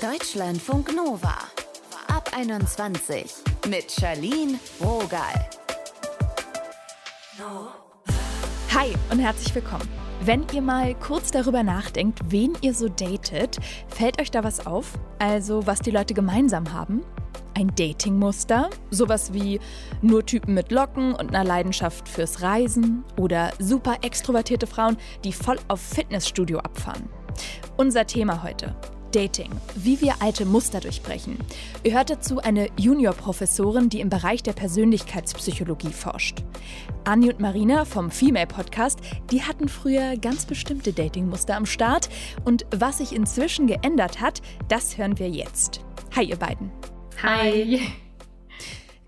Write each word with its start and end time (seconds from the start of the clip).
Deutschlandfunk 0.00 0.96
Nova. 0.96 1.34
Ab 2.08 2.30
21 2.34 3.34
mit 3.68 3.92
Charlene 3.92 4.58
Rogal. 4.80 5.34
Hi 8.74 8.94
und 9.10 9.18
herzlich 9.18 9.54
willkommen. 9.54 9.86
Wenn 10.22 10.46
ihr 10.54 10.62
mal 10.62 10.94
kurz 10.94 11.30
darüber 11.32 11.62
nachdenkt, 11.62 12.18
wen 12.30 12.56
ihr 12.62 12.72
so 12.72 12.88
datet, 12.88 13.58
fällt 13.88 14.18
euch 14.22 14.30
da 14.30 14.42
was 14.42 14.66
auf? 14.66 14.98
Also, 15.18 15.66
was 15.66 15.80
die 15.80 15.90
Leute 15.90 16.14
gemeinsam 16.14 16.72
haben? 16.72 17.02
Ein 17.52 17.70
Datingmuster? 17.74 18.70
Sowas 18.90 19.34
wie 19.34 19.60
nur 20.00 20.24
Typen 20.24 20.54
mit 20.54 20.72
Locken 20.72 21.14
und 21.14 21.28
einer 21.28 21.44
Leidenschaft 21.44 22.08
fürs 22.08 22.40
Reisen 22.40 23.04
oder 23.18 23.50
super 23.58 23.98
extrovertierte 24.00 24.66
Frauen, 24.66 24.96
die 25.24 25.34
voll 25.34 25.58
auf 25.68 25.82
Fitnessstudio 25.82 26.58
abfahren. 26.60 27.10
Unser 27.76 28.06
Thema 28.06 28.42
heute. 28.42 28.74
Dating, 29.12 29.50
wie 29.74 30.00
wir 30.00 30.14
alte 30.20 30.44
Muster 30.44 30.80
durchbrechen. 30.80 31.38
Ihr 31.82 31.94
hört 31.94 32.10
dazu 32.10 32.38
eine 32.38 32.68
Juniorprofessorin, 32.78 33.88
die 33.88 34.00
im 34.00 34.08
Bereich 34.08 34.42
der 34.42 34.52
Persönlichkeitspsychologie 34.52 35.92
forscht. 35.92 36.42
Anni 37.04 37.30
und 37.30 37.40
Marina 37.40 37.84
vom 37.84 38.10
Female 38.10 38.46
Podcast, 38.46 39.00
die 39.30 39.42
hatten 39.42 39.68
früher 39.68 40.16
ganz 40.16 40.46
bestimmte 40.46 40.92
Datingmuster 40.92 41.56
am 41.56 41.66
Start 41.66 42.08
und 42.44 42.66
was 42.70 42.98
sich 42.98 43.14
inzwischen 43.14 43.66
geändert 43.66 44.20
hat, 44.20 44.42
das 44.68 44.98
hören 44.98 45.18
wir 45.18 45.28
jetzt. 45.28 45.80
Hi 46.14 46.24
ihr 46.24 46.36
beiden. 46.36 46.70
Hi. 47.22 47.80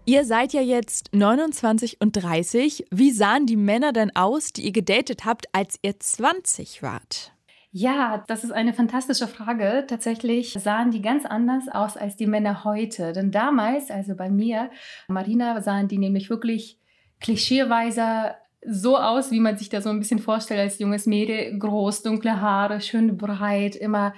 Ihr 0.05 0.25
seid 0.25 0.53
ja 0.53 0.61
jetzt 0.61 1.11
29 1.13 2.01
und 2.01 2.13
30. 2.13 2.87
Wie 2.91 3.13
sahen 3.13 3.47
die 3.47 3.57
Männer 3.57 3.93
denn 3.93 4.15
aus, 4.17 4.53
die 4.53 4.63
ihr 4.63 4.73
gedatet 4.73 5.25
habt, 5.25 5.47
als 5.53 5.79
ihr 5.83 5.99
20 5.99 6.83
wart? 6.83 7.33
Ja, 7.75 8.23
das 8.29 8.45
ist 8.45 8.53
eine 8.53 8.75
fantastische 8.75 9.27
Frage. 9.27 9.87
Tatsächlich 9.89 10.53
sahen 10.53 10.91
die 10.91 11.01
ganz 11.01 11.25
anders 11.25 11.69
aus 11.73 11.97
als 11.97 12.17
die 12.17 12.27
Männer 12.27 12.65
heute. 12.65 13.15
Denn 13.15 13.31
damals, 13.31 13.91
also 13.91 14.15
bei 14.15 14.29
mir, 14.29 14.71
Marina, 15.09 15.59
sahen 15.63 15.89
die 15.89 15.97
nämlich 15.97 16.29
wirklich 16.29 16.79
klischeeweise 17.21 18.35
so 18.65 18.99
aus, 18.99 19.31
wie 19.31 19.41
man 19.41 19.57
sich 19.57 19.71
da 19.71 19.81
so 19.81 19.89
ein 19.89 19.99
bisschen 19.99 20.19
vorstellt 20.19 20.61
als 20.61 20.79
junges 20.79 21.07
Mädel. 21.07 21.59
Groß, 21.59 22.03
dunkle 22.03 22.43
Haare, 22.43 22.83
schön 22.83 23.17
breit, 23.17 23.75
immer 23.75 24.13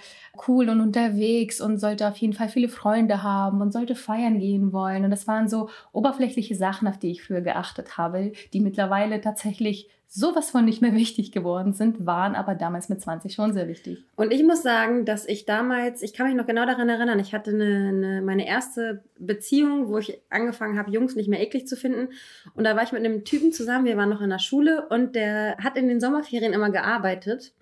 cool 0.48 0.69
und 0.69 0.81
unterwegs 0.81 1.61
und 1.61 1.79
sollte 1.79 2.09
auf 2.09 2.17
jeden 2.17 2.34
Fall 2.34 2.48
viele 2.48 2.69
Freunde 2.69 3.23
haben 3.23 3.61
und 3.62 3.73
sollte 3.73 3.95
feiern 3.95 4.41
gehen 4.41 4.73
wollen. 4.73 5.05
Und 5.05 5.12
das 5.12 5.29
waren 5.29 5.48
so 5.48 5.70
oberflächliche 5.92 6.57
Sachen, 6.57 6.89
auf 6.89 6.98
die 6.98 7.12
ich 7.12 7.23
früher 7.23 7.41
geachtet 7.41 7.97
habe, 7.98 8.33
die 8.53 8.61
mittlerweile 8.61 9.20
tatsächlich 9.20 9.89
sowas 10.15 10.51
von 10.51 10.65
nicht 10.65 10.81
mehr 10.81 10.95
wichtig 10.95 11.33
geworden 11.33 11.73
sind, 11.73 12.07
waren 12.07 12.34
aber 12.34 12.55
damals 12.55 12.89
mit 12.89 13.03
20 13.03 13.34
schon 13.34 13.53
sehr 13.53 13.69
wichtig. 13.69 14.05
Und 14.17 14.33
ich 14.33 14.45
muss 14.45 14.62
sagen, 14.62 15.05
dass 15.05 15.27
ich 15.27 15.45
damals, 15.45 16.03
ich 16.03 16.15
kann 16.15 16.27
mich 16.27 16.37
noch 16.37 16.47
genau 16.47 16.65
daran 16.65 16.89
erinnern, 16.89 17.19
ich 17.19 17.34
hatte 17.34 17.51
eine, 17.51 17.89
eine 17.89 18.23
meine 18.23 18.47
erste 18.47 19.03
Beziehung, 19.19 19.89
wo 19.89 19.98
ich 19.98 20.20
angefangen 20.31 20.79
habe, 20.79 20.91
Jungs 20.91 21.17
nicht 21.17 21.29
mehr 21.29 21.42
eklig 21.42 21.67
zu 21.67 21.77
finden. 21.77 22.12
Und 22.55 22.65
da 22.65 22.77
war 22.77 22.85
ich 22.85 22.92
mit 22.92 23.05
einem 23.05 23.25
Typen 23.25 23.53
zusammen, 23.53 23.85
wir 23.85 23.97
waren 23.97 24.09
noch 24.09 24.23
in 24.23 24.31
der 24.31 24.39
Schule 24.39 24.87
und 24.89 25.17
der 25.17 25.57
hat 25.59 25.77
in 25.77 25.89
den 25.89 26.01
Sommerferien 26.01 26.53
immer 26.53 26.70
gearbeitet. 26.70 27.53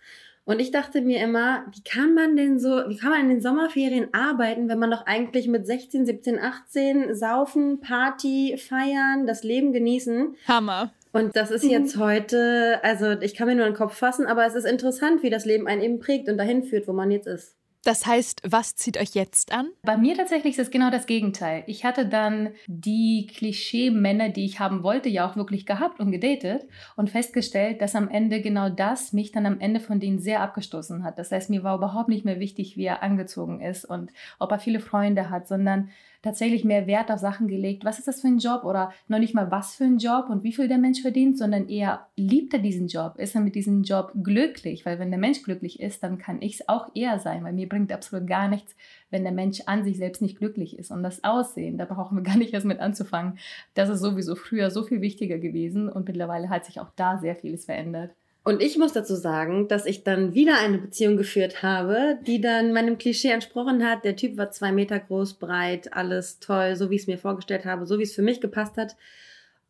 Und 0.44 0.60
ich 0.60 0.72
dachte 0.72 1.02
mir 1.02 1.22
immer, 1.22 1.64
wie 1.72 1.84
kann 1.84 2.14
man 2.14 2.36
denn 2.36 2.58
so, 2.58 2.82
wie 2.88 2.96
kann 2.96 3.10
man 3.10 3.20
in 3.20 3.28
den 3.28 3.40
Sommerferien 3.40 4.08
arbeiten, 4.12 4.68
wenn 4.68 4.80
man 4.80 4.90
doch 4.90 5.06
eigentlich 5.06 5.46
mit 5.46 5.66
16, 5.66 6.04
17, 6.04 6.38
18 6.40 7.14
saufen, 7.14 7.80
Party, 7.80 8.58
feiern, 8.58 9.24
das 9.26 9.44
Leben 9.44 9.72
genießen? 9.72 10.34
Hammer. 10.48 10.90
Und 11.12 11.36
das 11.36 11.50
ist 11.50 11.64
jetzt 11.64 11.96
mhm. 11.96 12.00
heute, 12.00 12.80
also 12.82 13.12
ich 13.20 13.34
kann 13.34 13.46
mir 13.46 13.54
nur 13.54 13.66
den 13.66 13.74
Kopf 13.74 13.96
fassen, 13.96 14.26
aber 14.26 14.46
es 14.46 14.54
ist 14.54 14.64
interessant, 14.64 15.22
wie 15.22 15.30
das 15.30 15.44
Leben 15.44 15.66
einen 15.66 15.82
eben 15.82 15.98
prägt 15.98 16.28
und 16.28 16.38
dahin 16.38 16.64
führt, 16.64 16.88
wo 16.88 16.92
man 16.92 17.10
jetzt 17.10 17.26
ist. 17.26 17.56
Das 17.84 18.06
heißt, 18.06 18.42
was 18.44 18.76
zieht 18.76 18.96
euch 18.96 19.10
jetzt 19.14 19.52
an? 19.52 19.70
Bei 19.82 19.96
mir 19.96 20.16
tatsächlich 20.16 20.56
ist 20.56 20.66
es 20.66 20.70
genau 20.70 20.90
das 20.90 21.06
Gegenteil. 21.06 21.64
Ich 21.66 21.84
hatte 21.84 22.06
dann 22.06 22.50
die 22.68 23.26
Klischee-Männer, 23.34 24.28
die 24.28 24.44
ich 24.44 24.60
haben 24.60 24.84
wollte, 24.84 25.08
ja 25.08 25.28
auch 25.28 25.34
wirklich 25.34 25.66
gehabt 25.66 25.98
und 25.98 26.12
gedatet 26.12 26.64
und 26.94 27.10
festgestellt, 27.10 27.80
dass 27.80 27.96
am 27.96 28.08
Ende 28.08 28.40
genau 28.40 28.68
das 28.68 29.12
mich 29.12 29.32
dann 29.32 29.46
am 29.46 29.58
Ende 29.58 29.80
von 29.80 29.98
denen 29.98 30.20
sehr 30.20 30.42
abgestoßen 30.42 31.02
hat. 31.02 31.18
Das 31.18 31.32
heißt, 31.32 31.50
mir 31.50 31.64
war 31.64 31.76
überhaupt 31.76 32.08
nicht 32.08 32.24
mehr 32.24 32.38
wichtig, 32.38 32.76
wie 32.76 32.84
er 32.84 33.02
angezogen 33.02 33.60
ist 33.60 33.84
und 33.84 34.12
ob 34.38 34.52
er 34.52 34.60
viele 34.60 34.78
Freunde 34.78 35.28
hat, 35.28 35.48
sondern 35.48 35.90
tatsächlich 36.22 36.64
mehr 36.64 36.86
Wert 36.86 37.10
auf 37.10 37.18
Sachen 37.18 37.48
gelegt. 37.48 37.84
Was 37.84 37.98
ist 37.98 38.08
das 38.08 38.20
für 38.20 38.28
ein 38.28 38.38
Job 38.38 38.64
oder 38.64 38.92
noch 39.08 39.18
nicht 39.18 39.34
mal 39.34 39.50
was 39.50 39.74
für 39.74 39.84
ein 39.84 39.98
Job 39.98 40.30
und 40.30 40.44
wie 40.44 40.52
viel 40.52 40.68
der 40.68 40.78
Mensch 40.78 41.02
verdient, 41.02 41.36
sondern 41.36 41.68
eher 41.68 42.06
liebt 42.16 42.54
er 42.54 42.60
diesen 42.60 42.86
Job, 42.86 43.18
ist 43.18 43.34
er 43.34 43.40
mit 43.40 43.54
diesem 43.54 43.82
Job 43.82 44.12
glücklich, 44.22 44.86
weil 44.86 44.98
wenn 44.98 45.10
der 45.10 45.18
Mensch 45.18 45.42
glücklich 45.42 45.80
ist, 45.80 46.02
dann 46.02 46.18
kann 46.18 46.40
ich 46.40 46.54
es 46.54 46.68
auch 46.68 46.88
eher 46.94 47.18
sein, 47.18 47.42
weil 47.44 47.52
mir 47.52 47.68
bringt 47.68 47.92
absolut 47.92 48.28
gar 48.28 48.48
nichts, 48.48 48.74
wenn 49.10 49.24
der 49.24 49.32
Mensch 49.32 49.62
an 49.66 49.84
sich 49.84 49.96
selbst 49.96 50.22
nicht 50.22 50.38
glücklich 50.38 50.78
ist. 50.78 50.90
Und 50.90 51.02
das 51.02 51.24
Aussehen, 51.24 51.76
da 51.76 51.84
brauchen 51.84 52.16
wir 52.16 52.22
gar 52.30 52.36
nicht 52.36 52.54
erst 52.54 52.66
mit 52.66 52.80
anzufangen. 52.80 53.38
Das 53.74 53.88
ist 53.88 54.00
sowieso 54.00 54.36
früher 54.36 54.70
so 54.70 54.84
viel 54.84 55.00
wichtiger 55.00 55.38
gewesen 55.38 55.88
und 55.88 56.06
mittlerweile 56.06 56.48
hat 56.48 56.64
sich 56.64 56.80
auch 56.80 56.90
da 56.96 57.18
sehr 57.18 57.34
vieles 57.34 57.64
verändert. 57.64 58.12
Und 58.44 58.60
ich 58.60 58.76
muss 58.76 58.92
dazu 58.92 59.14
sagen, 59.14 59.68
dass 59.68 59.86
ich 59.86 60.02
dann 60.02 60.34
wieder 60.34 60.58
eine 60.58 60.78
Beziehung 60.78 61.16
geführt 61.16 61.62
habe, 61.62 62.18
die 62.26 62.40
dann 62.40 62.72
meinem 62.72 62.98
Klischee 62.98 63.28
entsprochen 63.28 63.88
hat. 63.88 64.04
Der 64.04 64.16
Typ 64.16 64.36
war 64.36 64.50
zwei 64.50 64.72
Meter 64.72 64.98
groß, 64.98 65.34
breit, 65.34 65.92
alles 65.92 66.40
toll, 66.40 66.74
so 66.74 66.90
wie 66.90 66.96
ich 66.96 67.02
es 67.02 67.06
mir 67.06 67.18
vorgestellt 67.18 67.64
habe, 67.64 67.86
so 67.86 68.00
wie 68.00 68.02
es 68.02 68.14
für 68.14 68.22
mich 68.22 68.40
gepasst 68.40 68.76
hat. 68.76 68.96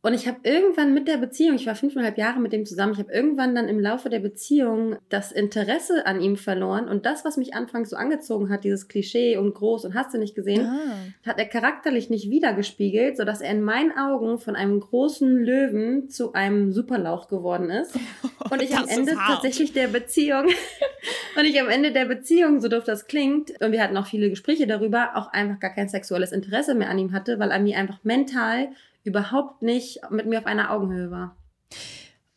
Und 0.04 0.14
ich 0.14 0.26
habe 0.26 0.38
irgendwann 0.42 0.94
mit 0.94 1.06
der 1.06 1.16
Beziehung, 1.16 1.54
ich 1.54 1.66
war 1.66 1.76
fünfeinhalb 1.76 2.18
Jahre 2.18 2.40
mit 2.40 2.52
dem 2.52 2.66
zusammen, 2.66 2.92
ich 2.92 2.98
habe 2.98 3.12
irgendwann 3.12 3.54
dann 3.54 3.68
im 3.68 3.78
Laufe 3.78 4.10
der 4.10 4.18
Beziehung 4.18 4.96
das 5.08 5.30
Interesse 5.30 6.06
an 6.06 6.20
ihm 6.20 6.36
verloren. 6.36 6.88
Und 6.88 7.06
das, 7.06 7.24
was 7.24 7.36
mich 7.36 7.54
anfangs 7.54 7.90
so 7.90 7.96
angezogen 7.96 8.50
hat, 8.50 8.64
dieses 8.64 8.88
Klischee 8.88 9.36
und 9.36 9.54
groß 9.54 9.84
und 9.84 9.94
hast 9.94 10.12
du 10.12 10.18
nicht 10.18 10.34
gesehen, 10.34 10.66
ah. 10.66 11.28
hat 11.30 11.38
er 11.38 11.46
charakterlich 11.46 12.10
nicht 12.10 12.30
wiedergespiegelt, 12.30 13.16
sodass 13.16 13.40
er 13.40 13.52
in 13.52 13.62
meinen 13.62 13.96
Augen 13.96 14.38
von 14.38 14.56
einem 14.56 14.80
großen 14.80 15.36
Löwen 15.36 16.08
zu 16.08 16.32
einem 16.32 16.72
Superlauch 16.72 17.28
geworden 17.28 17.70
ist. 17.70 17.94
Und 18.50 18.60
ich 18.60 18.76
am 18.76 18.88
Ende 18.88 19.14
tatsächlich 19.14 19.72
der 19.72 19.86
Beziehung, 19.86 20.46
und 21.38 21.44
ich 21.44 21.58
am 21.58 21.68
Ende 21.68 21.92
der 21.92 22.04
Beziehung, 22.04 22.60
so 22.60 22.68
doof 22.68 22.84
das 22.84 23.06
klingt, 23.06 23.50
und 23.62 23.72
wir 23.72 23.82
hatten 23.82 23.96
auch 23.96 24.06
viele 24.06 24.28
Gespräche 24.28 24.66
darüber, 24.66 25.12
auch 25.14 25.32
einfach 25.32 25.58
gar 25.58 25.72
kein 25.72 25.88
sexuelles 25.88 26.32
Interesse 26.32 26.74
mehr 26.74 26.90
an 26.90 26.98
ihm 26.98 27.12
hatte, 27.12 27.38
weil 27.38 27.50
er 27.50 27.60
mir 27.60 27.78
einfach 27.78 28.00
mental 28.02 28.68
überhaupt 29.04 29.62
nicht 29.62 30.00
mit 30.10 30.26
mir 30.26 30.38
auf 30.38 30.46
einer 30.46 30.70
Augenhöhe 30.70 31.10
war. 31.10 31.36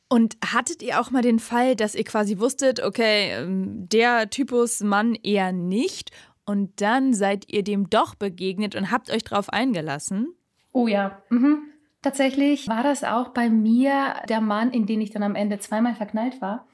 Und 0.08 0.38
hattet 0.46 0.82
ihr 0.82 1.00
auch 1.00 1.12
mal 1.12 1.22
den 1.22 1.40
Fall, 1.40 1.76
dass 1.76 1.96
ihr 1.96 2.04
quasi 2.04 2.40
wusstet, 2.40 2.82
okay, 2.82 3.32
ähm, 3.32 3.90
der 3.90 4.30
Typus 4.30 4.82
Mann 4.82 5.16
eher 5.16 5.52
nicht 5.52 6.12
und 6.46 6.80
dann 6.80 7.14
seid 7.14 7.52
ihr 7.52 7.64
dem 7.64 7.90
doch 7.90 8.16
begegnet 8.16 8.76
und 8.76 8.92
habt 8.92 9.10
euch 9.10 9.24
drauf 9.24 9.50
eingelassen? 9.50 10.34
Oh 10.72 10.88
ja. 10.88 11.22
Mhm. 11.30 11.64
Tatsächlich 12.04 12.68
war 12.68 12.84
das 12.84 13.04
auch 13.04 13.30
bei 13.30 13.50
mir 13.50 14.14
der 14.30 14.40
Mann, 14.40 14.70
in 14.70 14.86
den 14.86 15.02
ich 15.02 15.10
dann 15.10 15.24
am 15.24 15.34
Ende 15.34 15.58
zweimal 15.58 15.96
verknallt 15.96 16.40
war. 16.40 16.68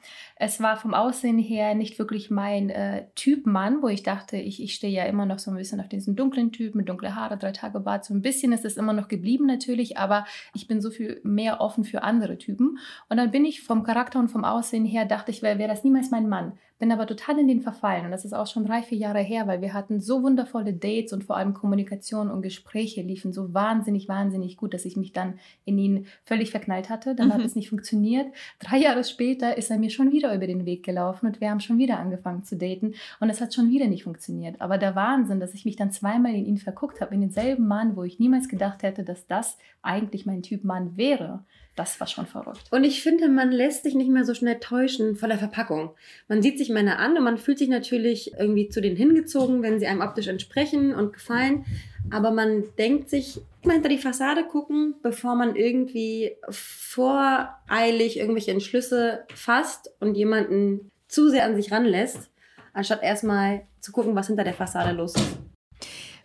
Es 0.44 0.60
war 0.60 0.76
vom 0.76 0.92
Aussehen 0.92 1.38
her 1.38 1.76
nicht 1.76 2.00
wirklich 2.00 2.28
mein 2.28 2.68
äh, 2.68 3.06
Typ 3.14 3.46
Mann, 3.46 3.80
wo 3.80 3.86
ich 3.86 4.02
dachte, 4.02 4.36
ich, 4.36 4.60
ich 4.60 4.74
stehe 4.74 4.92
ja 4.92 5.04
immer 5.04 5.24
noch 5.24 5.38
so 5.38 5.52
ein 5.52 5.56
bisschen 5.56 5.80
auf 5.80 5.88
diesen 5.88 6.16
dunklen 6.16 6.50
Typ 6.50 6.74
mit 6.74 6.88
dunkle 6.88 7.14
Haare, 7.14 7.36
drei 7.38 7.52
Tage 7.52 7.78
Bart. 7.78 8.04
So 8.04 8.12
ein 8.12 8.22
bisschen 8.22 8.52
ist 8.52 8.64
es 8.64 8.76
immer 8.76 8.92
noch 8.92 9.06
geblieben 9.06 9.46
natürlich, 9.46 9.98
aber 9.98 10.24
ich 10.52 10.66
bin 10.66 10.80
so 10.80 10.90
viel 10.90 11.20
mehr 11.22 11.60
offen 11.60 11.84
für 11.84 12.02
andere 12.02 12.38
Typen. 12.38 12.78
Und 13.08 13.18
dann 13.18 13.30
bin 13.30 13.44
ich 13.44 13.62
vom 13.62 13.84
Charakter 13.84 14.18
und 14.18 14.32
vom 14.32 14.44
Aussehen 14.44 14.84
her, 14.84 15.04
dachte 15.04 15.30
ich, 15.30 15.42
wäre 15.42 15.60
wär 15.60 15.68
das 15.68 15.84
niemals 15.84 16.10
mein 16.10 16.28
Mann. 16.28 16.54
Bin 16.80 16.90
aber 16.90 17.06
total 17.06 17.38
in 17.38 17.46
den 17.46 17.60
verfallen 17.60 18.06
und 18.06 18.10
das 18.10 18.24
ist 18.24 18.32
auch 18.32 18.48
schon 18.48 18.64
drei, 18.64 18.82
vier 18.82 18.98
Jahre 18.98 19.20
her, 19.20 19.46
weil 19.46 19.60
wir 19.60 19.72
hatten 19.72 20.00
so 20.00 20.24
wundervolle 20.24 20.72
Dates 20.72 21.12
und 21.12 21.22
vor 21.22 21.36
allem 21.36 21.54
Kommunikation 21.54 22.28
und 22.28 22.42
Gespräche 22.42 23.02
liefen 23.02 23.32
so 23.32 23.54
wahnsinnig, 23.54 24.08
wahnsinnig 24.08 24.56
gut, 24.56 24.74
dass 24.74 24.84
ich 24.84 24.96
mich 24.96 25.12
dann 25.12 25.38
in 25.64 25.78
ihn 25.78 26.06
völlig 26.24 26.50
verknallt 26.50 26.88
hatte. 26.90 27.14
Dann 27.14 27.28
mhm. 27.28 27.34
hat 27.34 27.44
es 27.44 27.54
nicht 27.54 27.68
funktioniert. 27.68 28.26
Drei 28.58 28.78
Jahre 28.78 29.04
später 29.04 29.56
ist 29.56 29.70
er 29.70 29.78
mir 29.78 29.90
schon 29.90 30.10
wieder 30.10 30.31
über 30.34 30.46
den 30.46 30.66
Weg 30.66 30.84
gelaufen 30.84 31.26
und 31.26 31.40
wir 31.40 31.50
haben 31.50 31.60
schon 31.60 31.78
wieder 31.78 31.98
angefangen 31.98 32.44
zu 32.44 32.56
daten 32.56 32.94
und 33.20 33.30
es 33.30 33.40
hat 33.40 33.54
schon 33.54 33.70
wieder 33.70 33.86
nicht 33.86 34.04
funktioniert. 34.04 34.60
Aber 34.60 34.78
der 34.78 34.94
Wahnsinn, 34.94 35.40
dass 35.40 35.54
ich 35.54 35.64
mich 35.64 35.76
dann 35.76 35.90
zweimal 35.90 36.34
in 36.34 36.46
ihn 36.46 36.58
verguckt 36.58 37.00
habe, 37.00 37.14
in 37.14 37.20
denselben 37.20 37.66
Mann, 37.66 37.96
wo 37.96 38.02
ich 38.04 38.18
niemals 38.18 38.48
gedacht 38.48 38.82
hätte, 38.82 39.04
dass 39.04 39.26
das 39.26 39.58
eigentlich 39.82 40.26
mein 40.26 40.42
Typ 40.42 40.64
Mann 40.64 40.96
wäre. 40.96 41.44
Das 41.74 41.98
war 42.00 42.06
schon 42.06 42.26
verrückt. 42.26 42.64
Und 42.70 42.84
ich 42.84 43.02
finde, 43.02 43.28
man 43.28 43.50
lässt 43.50 43.84
sich 43.84 43.94
nicht 43.94 44.10
mehr 44.10 44.24
so 44.24 44.34
schnell 44.34 44.58
täuschen 44.60 45.16
von 45.16 45.30
der 45.30 45.38
Verpackung. 45.38 45.92
Man 46.28 46.42
sieht 46.42 46.58
sich 46.58 46.68
Männer 46.68 46.98
an 46.98 47.16
und 47.16 47.24
man 47.24 47.38
fühlt 47.38 47.58
sich 47.58 47.68
natürlich 47.68 48.34
irgendwie 48.38 48.68
zu 48.68 48.82
denen 48.82 48.96
hingezogen, 48.96 49.62
wenn 49.62 49.78
sie 49.80 49.86
einem 49.86 50.02
optisch 50.02 50.26
entsprechen 50.26 50.94
und 50.94 51.14
gefallen. 51.14 51.64
Aber 52.10 52.30
man 52.30 52.64
denkt 52.76 53.08
sich, 53.08 53.40
mal 53.64 53.74
hinter 53.74 53.88
die 53.88 53.96
Fassade 53.96 54.44
gucken, 54.44 54.96
bevor 55.02 55.34
man 55.34 55.56
irgendwie 55.56 56.36
voreilig 56.50 58.18
irgendwelche 58.18 58.50
Entschlüsse 58.50 59.24
fasst 59.34 59.90
und 59.98 60.14
jemanden 60.14 60.90
zu 61.08 61.30
sehr 61.30 61.44
an 61.44 61.56
sich 61.56 61.72
ranlässt, 61.72 62.30
anstatt 62.74 63.02
erstmal 63.02 63.62
zu 63.80 63.92
gucken, 63.92 64.14
was 64.14 64.26
hinter 64.26 64.44
der 64.44 64.54
Fassade 64.54 64.92
los 64.92 65.14
ist. 65.14 65.38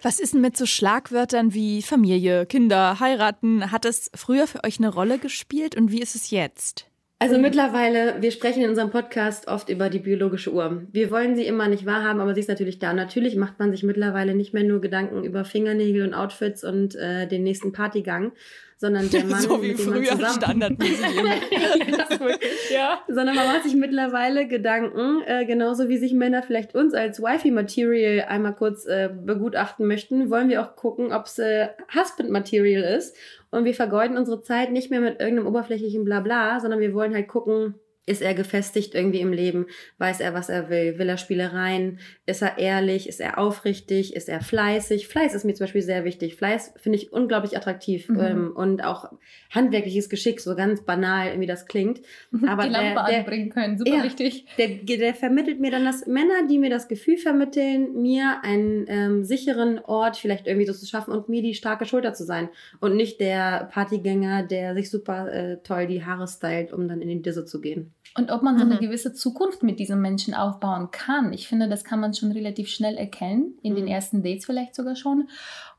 Was 0.02 0.20
ist 0.20 0.34
denn 0.34 0.42
mit 0.42 0.56
so 0.56 0.66
Schlagwörtern 0.66 1.54
wie 1.54 1.82
Familie, 1.82 2.46
Kinder, 2.46 3.00
heiraten? 3.00 3.72
Hat 3.72 3.86
es 3.86 4.12
früher 4.14 4.46
für 4.46 4.64
euch 4.64 4.78
eine 4.78 4.90
Rolle 4.90 5.18
gespielt 5.18 5.76
und 5.76 5.92
wie 5.92 6.02
ist 6.02 6.16
es 6.16 6.30
jetzt? 6.30 6.88
Also 7.20 7.40
mittlerweile, 7.40 8.22
wir 8.22 8.30
sprechen 8.30 8.62
in 8.62 8.70
unserem 8.70 8.92
Podcast 8.92 9.48
oft 9.48 9.70
über 9.70 9.90
die 9.90 9.98
biologische 9.98 10.54
Uhr. 10.54 10.84
Wir 10.92 11.10
wollen 11.10 11.36
sie 11.36 11.48
immer 11.48 11.68
nicht 11.68 11.88
wahrhaben, 11.88 12.20
aber 12.20 12.36
sie 12.36 12.42
ist 12.42 12.48
natürlich 12.48 12.78
da. 12.78 12.94
Natürlich 12.94 13.36
macht 13.36 13.58
man 13.58 13.72
sich 13.72 13.82
mittlerweile 13.82 14.36
nicht 14.36 14.54
mehr 14.54 14.64
nur 14.64 14.82
Gedanken 14.82 15.24
über 15.24 15.44
Fingernägel 15.44 16.06
und 16.06 16.14
Outfits 16.14 16.64
und 16.64 16.94
äh, 16.94 17.28
den 17.28 17.42
nächsten 17.42 17.72
Partygang, 17.72 18.34
sondern 18.78 19.10
der 19.10 19.24
Mann, 19.26 19.42
so 19.42 19.62
wie 19.62 19.70
mit 19.70 19.80
dem 19.80 19.86
früher 19.86 20.16
man 20.16 20.32
zusammen... 20.32 20.78
ja. 22.72 23.00
sondern 23.08 23.36
man 23.36 23.48
macht 23.48 23.64
sich 23.64 23.76
mittlerweile 23.76 24.48
Gedanken, 24.48 25.22
äh, 25.26 25.46
genauso 25.46 25.90
wie 25.90 25.98
sich 25.98 26.14
Männer 26.14 26.44
vielleicht 26.44 26.76
uns 26.76 26.94
als 26.94 27.22
Wifi-Material 27.22 28.28
einmal 28.28 28.56
kurz 28.56 28.86
äh, 28.86 29.10
begutachten 29.10 29.88
möchten, 29.88 30.30
wollen 30.30 30.50
wir 30.50 30.62
auch 30.62 30.76
gucken, 30.76 31.12
ob 31.12 31.26
es 31.26 31.40
äh, 31.40 31.70
Husband-Material 31.94 32.84
ist. 32.84 33.16
Und 33.50 33.66
wir 33.66 33.74
vergeuden 33.74 34.18
unsere 34.18 34.42
Zeit 34.42 34.72
nicht 34.72 34.92
mehr 34.92 35.02
mit 35.02 35.20
irgendeinem 35.20 35.48
oberflächlichen 35.48 36.04
Blabla, 36.04 36.60
sondern 36.60 36.80
wir 36.80 36.94
wollen 36.94 37.14
halt 37.14 37.28
gucken, 37.28 37.76
ist 38.08 38.22
er 38.24 38.34
gefestigt 38.34 38.96
irgendwie 38.96 39.20
im 39.20 39.34
Leben? 39.34 39.68
Weiß 40.00 40.22
er, 40.22 40.34
was 40.34 40.50
er 40.50 40.70
will? 40.70 40.98
Will 40.98 41.10
er 41.10 41.18
Spielereien? 41.18 42.00
Ist 42.26 42.42
er 42.42 42.58
ehrlich? 42.58 43.08
Ist 43.08 43.20
er 43.20 43.38
aufrichtig? 43.38 44.16
Ist 44.16 44.30
er 44.30 44.42
fleißig? 44.42 45.08
Fleiß 45.08 45.36
ist 45.36 45.44
mir 45.44 45.54
zum 45.54 45.66
Beispiel 45.66 45.82
sehr 45.84 46.06
wichtig. 46.06 46.36
Fleiß 46.36 46.74
finde 46.78 46.98
ich 46.98 47.12
unglaublich 47.14 47.56
attraktiv 47.58 48.08
Mhm. 48.10 48.20
ähm, 48.20 48.52
und 48.56 48.84
auch 48.84 49.12
handwerkliches 49.52 50.10
Geschick, 50.10 50.40
so 50.42 50.56
ganz 50.56 50.82
banal, 50.84 51.40
wie 51.40 51.46
das 51.46 51.66
klingt. 51.68 52.02
Aber 52.48 52.64
die 52.64 52.70
Lampe 52.70 52.94
der, 52.96 53.06
der, 53.08 53.20
anbringen 53.20 53.50
können, 53.50 53.78
super 53.78 53.98
Ja. 53.98 54.04
wichtig. 54.04 54.46
der, 54.58 54.70
der 54.98 55.14
vermittelt 55.14 55.60
mir 55.60 55.72
dann 55.72 55.86
das, 55.86 56.08
Männer, 56.08 56.48
die 56.50 56.58
mir 56.60 56.70
das 56.70 56.88
Gefühl 56.88 57.18
vermitteln, 57.18 58.02
mir 58.02 58.40
einen 58.44 58.86
ähm, 58.88 59.24
sicheren 59.26 59.80
Ort 59.80 60.16
vielleicht 60.18 60.48
irgendwie 60.48 60.66
so 60.66 60.74
zu 60.74 60.86
schaffen 60.86 61.12
und 61.14 61.28
mir 61.30 61.42
die 61.42 61.54
starke 61.54 61.86
Schulter 61.86 62.14
zu 62.14 62.24
sein. 62.24 62.48
Und 62.80 62.96
nicht 62.96 63.20
der 63.20 63.70
Partygänger, 63.74 64.44
der 64.44 64.74
sich 64.76 64.90
super 64.90 65.32
äh, 65.32 65.58
toll 65.64 65.88
die 65.88 66.06
Haare 66.06 66.28
stylt, 66.28 66.72
um 66.72 66.88
dann 66.88 67.02
in 67.02 67.10
den 67.10 67.22
Disse 67.22 67.44
zu 67.46 67.60
gehen. 67.60 67.94
Und 68.16 68.32
ob 68.32 68.42
man 68.44 68.58
so 68.58 68.64
eine 68.66 68.76
Mhm. 68.76 68.80
gewisse 68.80 69.14
Zukunft 69.14 69.64
mit 69.64 69.80
diesem 69.80 70.02
Menschen 70.02 70.34
aufbauen 70.34 70.90
kann. 70.92 71.34
Ich 71.34 71.48
finde, 71.48 71.68
das 71.70 71.84
kann 71.84 72.00
man 72.00 72.14
schon 72.14 72.32
relativ 72.32 72.70
schnell 72.70 72.96
erkennen, 72.96 73.58
in 73.62 73.76
den 73.76 73.86
Mhm. 73.86 73.92
ersten 73.92 74.24
Dates 74.24 74.46
vielleicht 74.46 74.76
sogar 74.76 74.96
schon. 74.96 75.30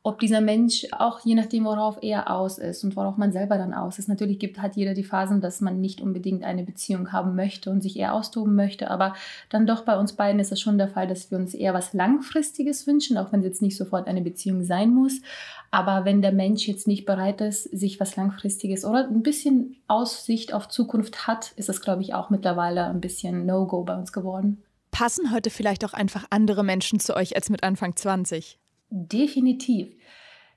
Ob 0.03 0.21
dieser 0.21 0.41
Mensch 0.41 0.87
auch 0.93 1.21
je 1.25 1.35
nachdem, 1.35 1.65
worauf 1.65 1.99
er 2.03 2.31
aus 2.31 2.59
ist 2.59 2.85
und 2.85 2.97
worauf 2.97 3.17
man 3.17 3.33
selber 3.33 3.59
dann 3.59 3.75
aus 3.75 3.99
ist. 3.99 4.09
Natürlich 4.09 4.39
gibt, 4.39 4.63
hat 4.63 4.77
jeder 4.77 4.95
die 4.95 5.05
Phasen, 5.05 5.41
dass 5.41 5.61
man 5.61 5.81
nicht 5.81 6.01
unbedingt 6.01 6.45
eine 6.45 6.63
Beziehung 6.63 7.13
haben 7.13 7.35
möchte 7.35 7.71
und 7.71 7.83
sich 7.83 7.99
eher 7.99 8.15
austoben 8.15 8.55
möchte. 8.55 8.91
Aber 8.91 9.15
dann 9.51 9.67
doch 9.67 9.85
bei 9.85 9.99
uns 9.99 10.13
beiden 10.13 10.41
ist 10.41 10.53
es 10.53 10.61
schon 10.61 10.79
der 10.79 10.89
Fall, 10.89 11.07
dass 11.09 11.31
wir 11.31 11.39
uns 11.39 11.53
eher 11.53 11.75
was 11.75 11.93
Langfristiges 11.93 12.87
wünschen, 12.87 13.19
auch 13.19 13.33
wenn 13.33 13.41
es 13.41 13.47
jetzt 13.47 13.63
nicht 13.63 13.77
sofort 13.77 14.07
eine 14.07 14.23
Beziehung 14.23 14.63
sein 14.63 14.95
muss. 14.95 15.21
Aber 15.71 16.05
wenn 16.05 16.23
der 16.23 16.33
Mensch 16.33 16.67
jetzt 16.67 16.87
nicht 16.87 17.05
bereit 17.05 17.41
ist, 17.41 17.65
sich 17.65 18.01
was 18.01 18.17
Langfristiges 18.17 18.85
oder 18.85 19.09
ein 19.09 19.23
bisschen 19.23 19.77
Aussicht 19.89 20.55
auf 20.55 20.69
Zukunft 20.69 21.27
hat, 21.27 21.53
ist 21.57 21.69
das, 21.69 21.83
glaube 21.83 22.03
ich, 22.03 22.15
auch 22.15 22.31
mittlerweile 22.31 22.87
ein 22.87 23.01
bisschen 23.01 23.47
No-Go 23.47 23.85
bei 23.85 23.97
uns 23.97 24.13
geworden. 24.13 24.63
Passen 24.91 25.33
heute 25.33 25.51
vielleicht 25.51 25.85
auch 25.85 25.93
einfach 25.93 26.25
andere 26.31 26.65
Menschen 26.65 26.99
zu 26.99 27.15
euch 27.15 27.37
als 27.37 27.51
mit 27.51 27.63
Anfang 27.63 27.95
20? 27.95 28.59
Definitiv. 28.91 29.95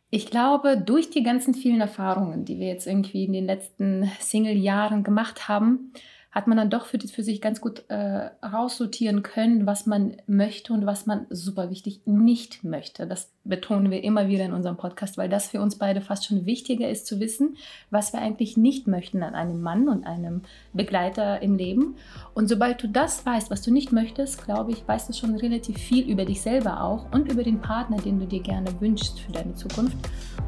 Ich 0.10 0.25
glaube, 0.25 0.78
durch 0.78 1.10
die 1.10 1.24
ganzen 1.24 1.54
vielen 1.54 1.81
Erfahrungen, 1.81 2.44
die 2.45 2.60
wir 2.60 2.68
jetzt 2.68 2.88
irgendwie 2.88 3.24
in 3.25 3.33
den 3.33 3.45
letzten 3.45 4.12
Single-Jahren 4.19 5.04
gemacht 5.04 5.48
haben, 5.48 5.94
hat 6.31 6.48
man 6.48 6.57
dann 6.57 6.69
doch 6.69 6.86
für, 6.86 6.98
für 6.98 7.24
sich 7.24 7.42
ganz 7.42 7.60
gut 7.60 7.83
äh, 7.89 8.30
raussortieren 8.45 9.22
können, 9.22 9.66
was 9.66 9.86
man 9.86 10.16
möchte 10.28 10.72
und 10.72 10.86
was 10.86 11.06
man 11.06 11.25
super 11.30 11.69
wichtig 11.69 12.01
nicht 12.06 12.63
möchte. 12.63 13.06
Das 13.06 13.31
betonen 13.44 13.92
wir 13.92 14.04
immer 14.04 14.30
wieder 14.30 14.45
in 14.45 14.54
unserem 14.54 14.78
Podcast, 14.78 15.18
weil 15.18 15.28
das 15.28 15.50
für 15.50 15.62
uns 15.62 15.78
beide 15.78 16.00
fast 16.00 16.25
schon 16.25 16.45
wichtiger 16.45 16.88
ist 16.89 17.06
zu 17.06 17.19
wissen, 17.19 17.57
was 17.89 18.13
wir 18.13 18.22
eigentlich 18.22 18.56
nicht 18.56 18.88
möchten 18.88 19.24
an 19.24 19.36
einem 19.36 19.62
Mann 19.62 19.89
und 19.89 20.06
einem 20.06 20.44
Begleiter 20.72 21.42
im 21.42 21.56
Leben. 21.56 21.95
Und 22.34 22.48
sobald 22.48 22.81
du 22.81 22.88
das 22.88 23.25
weißt, 23.25 23.51
was 23.51 23.62
du 23.62 23.74
nicht 23.74 23.92
möchtest, 23.92 24.45
glaube 24.45 24.72
ich, 24.72 24.88
weißt 24.88 25.10
du 25.10 25.13
schon 25.13 25.36
relativ 25.36 25.77
viel 25.77 26.10
über 26.10 26.24
dich 26.24 26.42
selber 26.42 26.81
auch 26.81 27.12
und 27.12 27.30
über 27.30 27.44
den 27.44 27.60
Partner, 27.60 27.98
den 27.98 28.19
du 28.19 28.25
dir 28.25 28.42
gerne 28.42 28.69
wünschst 28.80 29.19
für 29.19 29.34
deine 29.34 29.56
Zukunft. 29.56 29.98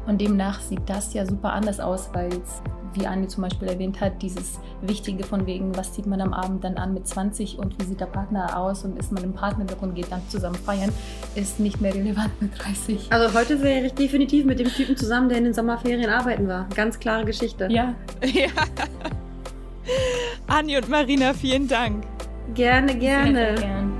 Und 0.06 0.20
demnach 0.20 0.60
sieht 0.60 0.88
das 0.88 1.12
ja 1.12 1.26
super 1.26 1.52
anders 1.52 1.80
aus, 1.80 2.08
weil 2.14 2.32
jetzt, 2.32 2.62
wie 2.94 3.06
Anni 3.06 3.28
zum 3.28 3.42
Beispiel 3.42 3.68
erwähnt 3.68 4.00
hat, 4.00 4.22
dieses 4.22 4.58
Wichtige 4.82 5.24
von 5.24 5.46
wegen, 5.46 5.76
was 5.76 5.92
zieht 5.92 6.06
man 6.06 6.20
am 6.20 6.32
Abend 6.32 6.64
dann 6.64 6.76
an 6.76 6.94
mit 6.94 7.06
20 7.06 7.58
und 7.58 7.78
wie 7.78 7.84
sieht 7.84 8.00
der 8.00 8.06
Partner 8.06 8.58
aus 8.58 8.84
und 8.84 8.98
ist 8.98 9.12
man 9.12 9.22
im 9.24 9.32
Partner 9.32 9.64
und 9.80 9.94
geht 9.94 10.10
dann 10.10 10.22
zusammen 10.28 10.56
feiern, 10.56 10.90
ist 11.34 11.60
nicht 11.60 11.80
mehr 11.80 11.94
relevant 11.94 12.30
mit 12.40 12.58
30. 12.58 13.12
Also 13.12 13.38
heute 13.38 13.62
wäre 13.62 13.86
ich 13.86 13.94
definitiv 13.94 14.44
mit 14.44 14.58
dem 14.58 14.68
Typen 14.68 14.96
zusammen, 14.96 15.28
der 15.28 15.38
in 15.38 15.44
den 15.44 15.54
Sommerferien 15.54 16.10
arbeiten 16.10 16.48
war. 16.48 16.68
Ganz 16.74 16.98
klare 16.98 17.24
Geschichte. 17.24 17.68
Ja, 17.70 17.94
Ja. 18.24 18.48
Anni 20.46 20.76
und 20.76 20.88
Marina, 20.88 21.34
vielen 21.34 21.68
Dank. 21.68 22.04
Gerne, 22.54 22.92
sehr, 22.92 23.00
gerne. 23.00 23.56
sehr 23.56 23.66
gern. 23.66 23.92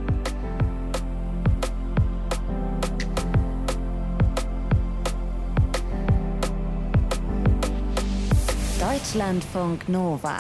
Deutschlandfunk 9.14 9.88
Nova. 9.88 10.38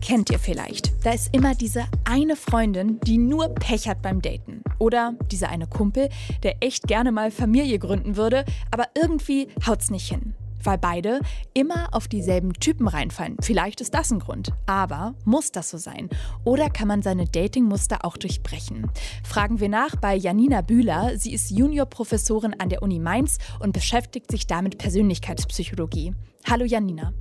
Kennt 0.00 0.30
ihr 0.30 0.38
vielleicht? 0.40 0.92
Da 1.06 1.12
ist 1.12 1.32
immer 1.32 1.54
diese 1.54 1.84
eine 2.04 2.34
Freundin, 2.34 2.98
die 3.06 3.18
nur 3.18 3.54
Pech 3.54 3.86
hat 3.86 4.02
beim 4.02 4.20
Daten. 4.20 4.64
Oder 4.80 5.14
dieser 5.30 5.48
eine 5.48 5.68
Kumpel, 5.68 6.08
der 6.42 6.56
echt 6.60 6.88
gerne 6.88 7.12
mal 7.12 7.30
Familie 7.30 7.78
gründen 7.78 8.16
würde, 8.16 8.44
aber 8.72 8.88
irgendwie 8.96 9.46
haut's 9.64 9.92
nicht 9.92 10.08
hin. 10.08 10.34
Weil 10.64 10.78
beide 10.78 11.20
immer 11.52 11.88
auf 11.92 12.08
dieselben 12.08 12.54
Typen 12.54 12.88
reinfallen. 12.88 13.36
Vielleicht 13.40 13.80
ist 13.80 13.94
das 13.94 14.10
ein 14.10 14.18
Grund. 14.18 14.52
Aber 14.66 15.14
muss 15.24 15.52
das 15.52 15.70
so 15.70 15.78
sein? 15.78 16.08
Oder 16.44 16.70
kann 16.70 16.88
man 16.88 17.02
seine 17.02 17.26
Datingmuster 17.26 18.04
auch 18.04 18.16
durchbrechen? 18.16 18.90
Fragen 19.22 19.60
wir 19.60 19.68
nach 19.68 19.96
bei 19.96 20.16
Janina 20.16 20.62
Bühler. 20.62 21.18
Sie 21.18 21.34
ist 21.34 21.50
Juniorprofessorin 21.50 22.54
an 22.58 22.70
der 22.70 22.82
Uni 22.82 22.98
Mainz 22.98 23.38
und 23.60 23.72
beschäftigt 23.72 24.30
sich 24.30 24.46
damit 24.46 24.78
Persönlichkeitspsychologie. 24.78 26.14
Hallo 26.48 26.64
Janina. 26.64 27.12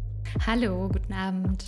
Hallo, 0.47 0.89
guten 0.89 1.13
Abend. 1.13 1.65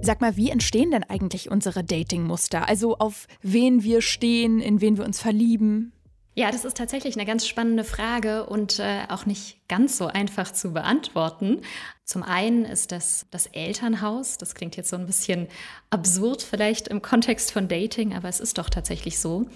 Sag 0.00 0.20
mal, 0.20 0.36
wie 0.36 0.50
entstehen 0.50 0.90
denn 0.90 1.04
eigentlich 1.04 1.50
unsere 1.50 1.82
Datingmuster? 1.82 2.68
Also 2.68 2.98
auf 2.98 3.26
wen 3.42 3.82
wir 3.82 4.02
stehen, 4.02 4.60
in 4.60 4.80
wen 4.80 4.96
wir 4.96 5.04
uns 5.04 5.20
verlieben? 5.20 5.93
Ja, 6.36 6.50
das 6.50 6.64
ist 6.64 6.76
tatsächlich 6.76 7.14
eine 7.14 7.26
ganz 7.26 7.46
spannende 7.46 7.84
Frage 7.84 8.46
und 8.46 8.80
äh, 8.80 9.02
auch 9.08 9.24
nicht 9.24 9.68
ganz 9.68 9.96
so 9.96 10.06
einfach 10.06 10.52
zu 10.52 10.72
beantworten. 10.72 11.60
Zum 12.04 12.24
einen 12.24 12.64
ist 12.64 12.90
das 12.90 13.26
das 13.30 13.46
Elternhaus. 13.46 14.36
Das 14.36 14.56
klingt 14.56 14.76
jetzt 14.76 14.90
so 14.90 14.96
ein 14.96 15.06
bisschen 15.06 15.46
absurd 15.90 16.42
vielleicht 16.42 16.88
im 16.88 17.02
Kontext 17.02 17.52
von 17.52 17.68
Dating, 17.68 18.14
aber 18.14 18.28
es 18.28 18.40
ist 18.40 18.58
doch 18.58 18.68
tatsächlich 18.68 19.20
so, 19.20 19.46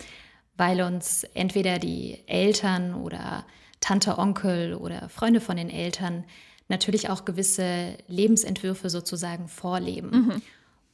weil 0.56 0.80
uns 0.82 1.24
entweder 1.34 1.80
die 1.80 2.22
Eltern 2.26 2.94
oder 2.94 3.44
Tante, 3.80 4.16
Onkel 4.18 4.74
oder 4.74 5.08
Freunde 5.08 5.40
von 5.40 5.56
den 5.56 5.70
Eltern 5.70 6.24
natürlich 6.68 7.10
auch 7.10 7.24
gewisse 7.24 7.96
Lebensentwürfe 8.06 8.88
sozusagen 8.88 9.48
vorleben. 9.48 10.10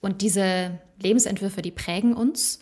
Und 0.00 0.22
diese 0.22 0.78
Lebensentwürfe, 0.98 1.60
die 1.60 1.70
prägen 1.72 2.14
uns. 2.14 2.60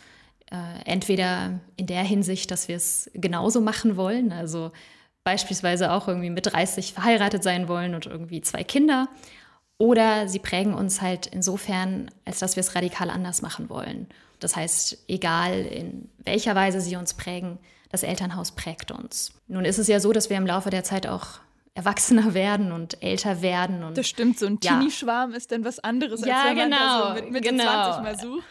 Äh, 0.52 0.82
entweder 0.84 1.60
in 1.76 1.86
der 1.86 2.02
Hinsicht, 2.02 2.50
dass 2.50 2.68
wir 2.68 2.76
es 2.76 3.10
genauso 3.14 3.62
machen 3.62 3.96
wollen, 3.96 4.32
also 4.32 4.70
beispielsweise 5.24 5.90
auch 5.92 6.08
irgendwie 6.08 6.28
mit 6.28 6.52
30 6.52 6.92
verheiratet 6.92 7.42
sein 7.42 7.68
wollen 7.68 7.94
und 7.94 8.04
irgendwie 8.04 8.42
zwei 8.42 8.62
Kinder. 8.62 9.08
Oder 9.78 10.28
sie 10.28 10.40
prägen 10.40 10.74
uns 10.74 11.00
halt 11.00 11.26
insofern, 11.26 12.10
als 12.26 12.38
dass 12.38 12.56
wir 12.56 12.60
es 12.60 12.74
radikal 12.74 13.08
anders 13.08 13.40
machen 13.40 13.70
wollen. 13.70 14.08
Das 14.40 14.54
heißt, 14.54 15.04
egal 15.08 15.60
in 15.62 16.10
welcher 16.18 16.54
Weise 16.54 16.82
sie 16.82 16.96
uns 16.96 17.14
prägen, 17.14 17.58
das 17.90 18.02
Elternhaus 18.02 18.52
prägt 18.52 18.90
uns. 18.90 19.32
Nun 19.48 19.64
ist 19.64 19.78
es 19.78 19.88
ja 19.88 20.00
so, 20.00 20.12
dass 20.12 20.28
wir 20.28 20.36
im 20.36 20.46
Laufe 20.46 20.68
der 20.70 20.84
Zeit 20.84 21.06
auch 21.06 21.26
erwachsener 21.74 22.34
werden 22.34 22.72
und 22.72 23.02
älter 23.02 23.40
werden. 23.40 23.84
Und 23.84 23.96
Das 23.96 24.06
stimmt, 24.06 24.38
so 24.38 24.44
ein 24.46 24.58
Ja. 24.62 24.72
Teenie-Schwarm 24.72 25.32
ist 25.32 25.50
dann 25.50 25.64
was 25.64 25.78
anderes, 25.78 26.24
Ja, 26.26 26.42
als 26.42 26.50
wenn 26.50 26.56
man 26.58 26.70
da 26.70 26.76
genau, 26.76 27.08
so 27.08 27.14
mit 27.14 27.30
Mitte 27.32 27.48
genau. 27.48 27.64
20 27.64 28.02
mal 28.02 28.18
sucht. 28.18 28.44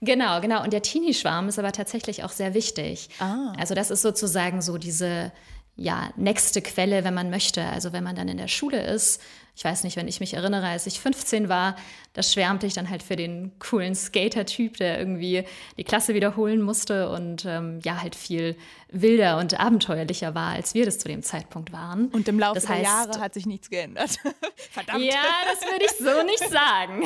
Genau, 0.00 0.40
genau. 0.40 0.62
Und 0.62 0.72
der 0.72 0.82
Teenie-Schwarm 0.82 1.48
ist 1.48 1.58
aber 1.58 1.72
tatsächlich 1.72 2.22
auch 2.24 2.30
sehr 2.30 2.54
wichtig. 2.54 3.08
Ah. 3.18 3.52
Also 3.58 3.74
das 3.74 3.90
ist 3.90 4.02
sozusagen 4.02 4.62
so 4.62 4.78
diese 4.78 5.32
ja, 5.78 6.10
nächste 6.16 6.60
Quelle, 6.60 7.04
wenn 7.04 7.14
man 7.14 7.30
möchte. 7.30 7.64
Also 7.64 7.92
wenn 7.92 8.04
man 8.04 8.16
dann 8.16 8.28
in 8.28 8.36
der 8.36 8.48
Schule 8.48 8.84
ist, 8.84 9.22
ich 9.58 9.64
weiß 9.64 9.82
nicht, 9.82 9.96
wenn 9.96 10.06
ich 10.06 10.20
mich 10.20 10.34
erinnere, 10.34 10.66
als 10.68 10.86
ich 10.86 11.00
15 11.00 11.48
war, 11.48 11.74
da 12.12 12.22
schwärmte 12.22 12.66
ich 12.66 12.74
dann 12.74 12.90
halt 12.90 13.02
für 13.02 13.16
den 13.16 13.52
coolen 13.58 13.94
Skater-Typ, 13.96 14.76
der 14.76 14.98
irgendwie 15.00 15.44
die 15.76 15.84
Klasse 15.84 16.14
wiederholen 16.14 16.62
musste 16.62 17.10
und 17.10 17.44
ähm, 17.44 17.80
ja, 17.82 18.00
halt 18.00 18.14
viel 18.14 18.56
wilder 18.90 19.38
und 19.38 19.58
abenteuerlicher 19.58 20.34
war, 20.34 20.52
als 20.52 20.74
wir 20.74 20.84
das 20.86 20.98
zu 20.98 21.08
dem 21.08 21.24
Zeitpunkt 21.24 21.72
waren. 21.72 22.06
Und 22.08 22.28
im 22.28 22.38
Laufe 22.38 22.54
Das 22.54 22.66
der 22.66 22.76
heißt- 22.76 22.82
Jahre 22.84 23.20
hat 23.20 23.34
sich 23.34 23.46
nichts 23.46 23.68
geändert. 23.68 24.18
Verdammt. 24.70 25.04
Ja, 25.04 25.24
das 25.50 25.68
würde 25.68 25.84
ich 25.84 25.92
so 25.92 26.22
nicht 26.24 26.48
sagen. 26.50 27.02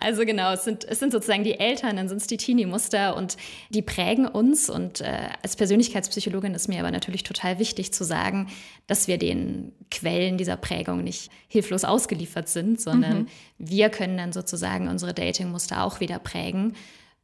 also 0.00 0.24
genau, 0.24 0.52
es 0.52 0.64
sind, 0.64 0.84
es 0.84 0.98
sind 0.98 1.12
sozusagen 1.12 1.44
die 1.44 1.58
Eltern, 1.60 1.96
dann 1.96 2.08
sind 2.08 2.18
es 2.18 2.26
die 2.26 2.36
Teenie-Muster 2.36 3.16
und 3.16 3.36
die 3.70 3.82
prägen 3.82 4.26
uns. 4.26 4.68
Und 4.68 5.00
äh, 5.00 5.28
als 5.42 5.54
Persönlichkeitspsychologin 5.54 6.54
ist 6.54 6.68
mir 6.68 6.80
aber 6.80 6.90
natürlich 6.90 7.22
total 7.22 7.60
wichtig 7.60 7.92
zu 7.92 8.04
sagen, 8.04 8.48
dass 8.88 9.06
wir 9.06 9.18
den 9.18 9.72
Quellen 9.90 10.36
dieser 10.36 10.48
dieser 10.48 10.56
Prägung 10.56 11.04
nicht 11.04 11.30
hilflos 11.46 11.84
ausgeliefert 11.84 12.48
sind, 12.48 12.80
sondern 12.80 13.18
mhm. 13.18 13.26
wir 13.58 13.90
können 13.90 14.16
dann 14.16 14.32
sozusagen 14.32 14.88
unsere 14.88 15.12
Datingmuster 15.12 15.82
auch 15.82 16.00
wieder 16.00 16.18
prägen. 16.18 16.74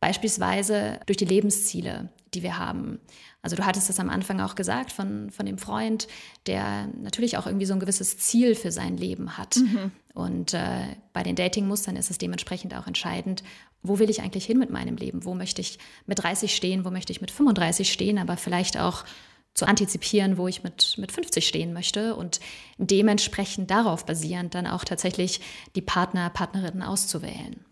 Beispielsweise 0.04 1.00
durch 1.06 1.16
die 1.16 1.24
Lebensziele, 1.24 2.10
die 2.34 2.42
wir 2.42 2.58
haben. 2.58 2.98
Also 3.40 3.56
du 3.56 3.64
hattest 3.64 3.88
es 3.88 3.98
am 3.98 4.10
Anfang 4.10 4.38
auch 4.42 4.54
gesagt 4.54 4.92
von, 4.92 5.30
von 5.30 5.46
dem 5.46 5.56
Freund, 5.56 6.08
der 6.46 6.88
natürlich 7.00 7.38
auch 7.38 7.46
irgendwie 7.46 7.64
so 7.64 7.72
ein 7.72 7.80
gewisses 7.80 8.18
Ziel 8.18 8.54
für 8.54 8.70
sein 8.70 8.98
Leben 8.98 9.38
hat. 9.38 9.56
Mhm. 9.56 9.92
Und 10.12 10.52
äh, 10.52 10.88
bei 11.14 11.22
den 11.22 11.36
Datingmustern 11.36 11.96
ist 11.96 12.10
es 12.10 12.18
dementsprechend 12.18 12.74
auch 12.74 12.86
entscheidend, 12.86 13.44
wo 13.82 13.98
will 13.98 14.10
ich 14.10 14.20
eigentlich 14.20 14.44
hin 14.44 14.58
mit 14.58 14.68
meinem 14.68 14.96
Leben? 14.96 15.24
Wo 15.24 15.32
möchte 15.32 15.62
ich 15.62 15.78
mit 16.04 16.22
30 16.22 16.54
stehen? 16.54 16.84
Wo 16.84 16.90
möchte 16.90 17.10
ich 17.10 17.22
mit 17.22 17.30
35 17.30 17.90
stehen? 17.90 18.18
Aber 18.18 18.36
vielleicht 18.36 18.78
auch 18.78 19.06
zu 19.54 19.66
antizipieren, 19.66 20.36
wo 20.36 20.48
ich 20.48 20.62
mit, 20.62 20.96
mit 20.98 21.12
50 21.12 21.48
stehen 21.48 21.72
möchte 21.72 22.14
und 22.14 22.40
dementsprechend 22.76 23.70
darauf 23.70 24.04
basierend 24.04 24.54
dann 24.54 24.66
auch 24.66 24.84
tatsächlich 24.84 25.40
die 25.74 25.80
Partner, 25.80 26.28
Partnerinnen 26.28 26.82
auszuwählen. 26.82 27.64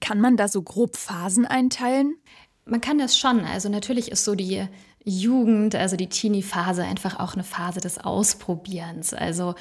Kann 0.00 0.20
man 0.20 0.36
da 0.36 0.48
so 0.48 0.62
grob 0.62 0.96
Phasen 0.96 1.46
einteilen? 1.46 2.16
Man 2.64 2.80
kann 2.80 2.98
das 2.98 3.18
schon. 3.18 3.44
Also 3.44 3.68
natürlich 3.68 4.10
ist 4.10 4.24
so 4.24 4.34
die 4.34 4.66
Jugend, 5.04 5.74
also 5.74 5.96
die 5.96 6.08
Teenie-Phase 6.08 6.84
einfach 6.84 7.18
auch 7.18 7.34
eine 7.34 7.44
Phase 7.44 7.80
des 7.80 7.98
Ausprobierens. 7.98 9.14
Also 9.14 9.54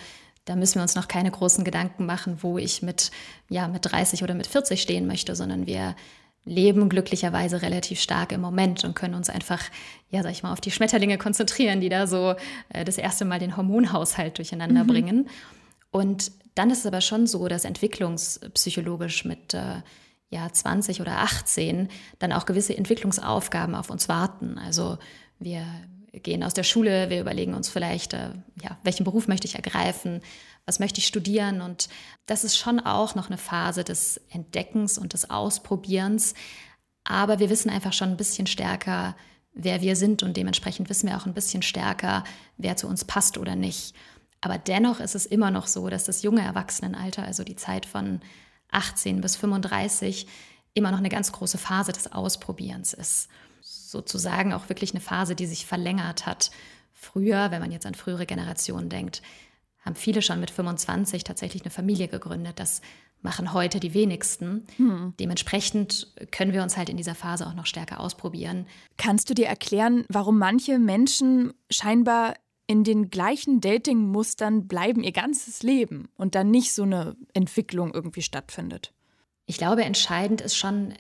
da 0.46 0.56
müssen 0.56 0.76
wir 0.76 0.82
uns 0.82 0.96
noch 0.96 1.08
keine 1.08 1.32
großen 1.32 1.64
Gedanken 1.64 2.06
machen, 2.06 2.40
wo 2.42 2.58
ich 2.58 2.82
mit, 2.82 3.12
ja, 3.50 3.68
mit 3.68 3.86
30 3.86 4.24
oder 4.24 4.34
mit 4.34 4.48
40 4.48 4.82
stehen 4.82 5.08
möchte, 5.08 5.36
sondern 5.36 5.66
wir 5.68 5.96
leben 6.46 6.90
glücklicherweise 6.90 7.62
relativ 7.62 8.00
stark 8.00 8.32
im 8.32 8.42
Moment 8.42 8.84
und 8.84 8.96
können 8.96 9.14
uns 9.14 9.30
einfach, 9.30 9.62
ja, 10.10 10.24
sag 10.24 10.32
ich 10.32 10.44
mal, 10.44 10.52
auf 10.52 10.62
die 10.62 10.72
Schmetterlinge 10.72 11.18
konzentrieren, 11.18 11.82
die 11.82 11.90
da 11.90 12.08
so 12.08 12.36
äh, 12.70 12.84
das 12.86 12.98
erste 12.98 13.26
Mal 13.26 13.40
den 13.40 13.58
Hormonhaushalt 13.58 14.38
durcheinander 14.38 14.84
mhm. 14.84 14.88
bringen. 14.88 15.30
Und 15.92 16.32
dann 16.56 16.72
ist 16.72 16.80
es 16.80 16.86
aber 16.86 17.02
schon 17.02 17.28
so, 17.28 17.48
dass 17.48 17.66
entwicklungspsychologisch 17.66 19.26
mit 19.26 19.54
äh, 19.54 19.82
ja, 20.30 20.52
20 20.52 21.02
oder 21.02 21.20
18 21.20 21.90
dann 22.20 22.34
auch 22.34 22.46
gewisse 22.46 22.78
Entwicklungsaufgaben 22.78 23.76
auf 23.76 23.90
uns 23.90 24.08
warten. 24.08 24.58
Also 24.58 24.98
wir 25.40 25.66
gehen 26.12 26.44
aus 26.44 26.54
der 26.54 26.64
Schule, 26.64 27.10
wir 27.10 27.22
überlegen 27.22 27.54
uns 27.54 27.70
vielleicht, 27.70 28.14
äh, 28.14 28.32
ja, 28.62 28.78
welchen 28.84 29.04
Beruf 29.04 29.28
möchte 29.28 29.48
ich 29.48 29.56
ergreifen, 29.56 30.22
was 30.66 30.80
möchte 30.80 31.00
ich 31.00 31.08
studieren. 31.08 31.62
Und 31.62 31.90
das 32.26 32.44
ist 32.44 32.58
schon 32.58 32.80
auch 32.80 33.16
noch 33.16 33.28
eine 33.28 33.38
Phase 33.38 33.84
des 33.84 34.22
Entdeckens 34.30 34.98
und 34.98 35.14
des 35.14 35.30
Ausprobierens. 35.30 36.34
Aber 37.04 37.40
wir 37.40 37.50
wissen 37.50 37.70
einfach 37.70 37.94
schon 37.94 38.10
ein 38.10 38.18
bisschen 38.18 38.48
stärker, 38.48 39.16
wer 39.54 39.82
wir 39.82 39.96
sind 39.96 40.22
und 40.22 40.38
dementsprechend 40.38 40.90
wissen 40.90 41.10
wir 41.10 41.18
auch 41.18 41.26
ein 41.26 41.34
bisschen 41.34 41.64
stärker, 41.64 42.24
wer 42.58 42.76
zu 42.76 42.88
uns 42.88 43.04
passt 43.04 43.38
oder 43.38 43.56
nicht. 43.56 43.96
Aber 44.42 44.58
dennoch 44.58 45.00
ist 45.00 45.16
es 45.16 45.26
immer 45.26 45.52
noch 45.52 45.68
so, 45.68 45.90
dass 45.90 46.06
das 46.06 46.22
junge 46.22 46.42
Erwachsenenalter, 46.42 47.24
also 47.24 47.44
die 47.44 47.56
Zeit 47.56 47.86
von 47.86 48.22
18 48.72 49.22
bis 49.22 49.36
35, 49.36 50.28
immer 50.74 50.92
noch 50.92 51.00
eine 51.00 51.10
ganz 51.10 51.32
große 51.32 51.58
Phase 51.58 51.92
des 51.92 52.12
Ausprobierens 52.12 52.94
ist. 52.94 53.30
Sozusagen 53.62 54.54
auch 54.54 54.70
wirklich 54.70 54.92
eine 54.92 55.02
Phase, 55.02 55.36
die 55.36 55.46
sich 55.46 55.66
verlängert 55.66 56.26
hat. 56.26 56.52
Früher, 56.94 57.52
wenn 57.52 57.62
man 57.62 57.72
jetzt 57.72 57.86
an 57.86 57.96
frühere 57.96 58.26
Generationen 58.26 58.90
denkt, 58.90 59.22
haben 59.82 59.96
viele 59.96 60.22
schon 60.22 60.40
mit 60.40 60.52
25 60.52 61.24
tatsächlich 61.24 61.64
eine 61.64 61.72
Familie 61.72 62.08
gegründet. 62.08 62.60
Das 62.60 62.82
machen 63.22 63.54
heute 63.54 63.80
die 63.80 63.94
wenigsten. 63.94 64.66
Hm. 64.78 65.14
Dementsprechend 65.20 66.08
können 66.32 66.54
wir 66.54 66.64
uns 66.64 66.78
halt 66.78 66.90
in 66.90 66.98
dieser 66.98 67.16
Phase 67.16 67.48
auch 67.48 67.54
noch 67.54 67.66
stärker 67.66 68.00
ausprobieren. 68.00 68.66
Kannst 68.98 69.30
du 69.30 69.34
dir 69.34 69.48
erklären, 69.48 70.06
warum 70.10 70.38
manche 70.38 70.80
Menschen 70.80 71.54
scheinbar 71.70 72.36
in 72.70 72.84
den 72.84 73.10
gleichen 73.10 73.62
Dating-Mustern 73.62 74.68
bleiben 74.68 75.02
ihr 75.02 75.12
ganzes 75.12 75.64
Leben 75.64 76.08
und 76.18 76.36
dann 76.36 76.52
nicht 76.52 76.72
so 76.72 76.84
eine 76.84 77.16
Entwicklung 77.34 77.92
irgendwie 77.92 78.22
stattfindet? 78.22 78.94
Ich 79.48 79.58
glaube, 79.58 79.84
entscheidend 79.84 80.40
ist 80.40 80.56
schon 80.56 80.94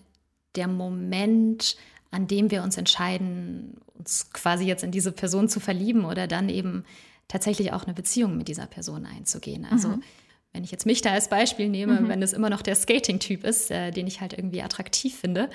der 0.55 0.67
Moment, 0.67 1.77
an 2.09 2.25
dem 2.25 2.49
wir 2.49 2.63
uns 2.63 2.75
entscheiden, 2.75 3.77
uns 3.93 4.31
quasi 4.33 4.65
jetzt 4.65 4.83
in 4.83 4.89
diese 4.89 5.11
Person 5.11 5.47
zu 5.47 5.59
verlieben 5.59 6.05
oder 6.05 6.25
dann 6.25 6.49
eben 6.49 6.85
tatsächlich 7.27 7.71
auch 7.71 7.83
eine 7.83 7.93
Beziehung 7.93 8.35
mit 8.35 8.47
dieser 8.47 8.65
Person 8.65 9.05
einzugehen. 9.05 9.67
Also 9.69 9.89
mhm. 9.89 10.03
wenn 10.53 10.63
ich 10.63 10.71
jetzt 10.71 10.87
mich 10.87 11.03
da 11.03 11.11
als 11.11 11.29
Beispiel 11.29 11.69
nehme, 11.69 12.01
mhm. 12.01 12.07
wenn 12.07 12.23
es 12.23 12.33
immer 12.33 12.49
noch 12.49 12.63
der 12.63 12.73
Skating-Typ 12.73 13.43
ist, 13.43 13.69
äh, 13.69 13.91
den 13.91 14.07
ich 14.07 14.21
halt 14.21 14.33
irgendwie 14.33 14.63
attraktiv 14.63 15.19
finde, 15.19 15.51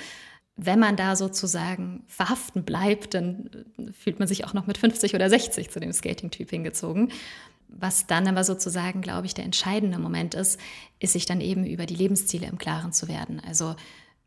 wenn 0.56 0.78
man 0.78 0.96
da 0.96 1.16
sozusagen 1.16 2.04
verhaften 2.06 2.64
bleibt, 2.64 3.14
dann 3.14 3.50
äh, 3.78 3.92
fühlt 3.92 4.18
man 4.18 4.28
sich 4.28 4.44
auch 4.44 4.54
noch 4.54 4.66
mit 4.66 4.78
50 4.78 5.14
oder 5.14 5.28
60 5.28 5.70
zu 5.70 5.80
dem 5.80 5.92
Skating-Typ 5.92 6.50
hingezogen. 6.50 7.10
Was 7.68 8.06
dann 8.06 8.28
aber 8.28 8.44
sozusagen, 8.44 9.00
glaube 9.00 9.26
ich, 9.26 9.34
der 9.34 9.44
entscheidende 9.44 9.98
Moment 9.98 10.34
ist, 10.34 10.60
ist 11.00 11.14
sich 11.14 11.26
dann 11.26 11.40
eben 11.40 11.66
über 11.66 11.86
die 11.86 11.96
Lebensziele 11.96 12.46
im 12.46 12.58
Klaren 12.58 12.92
zu 12.92 13.08
werden. 13.08 13.40
Also 13.44 13.74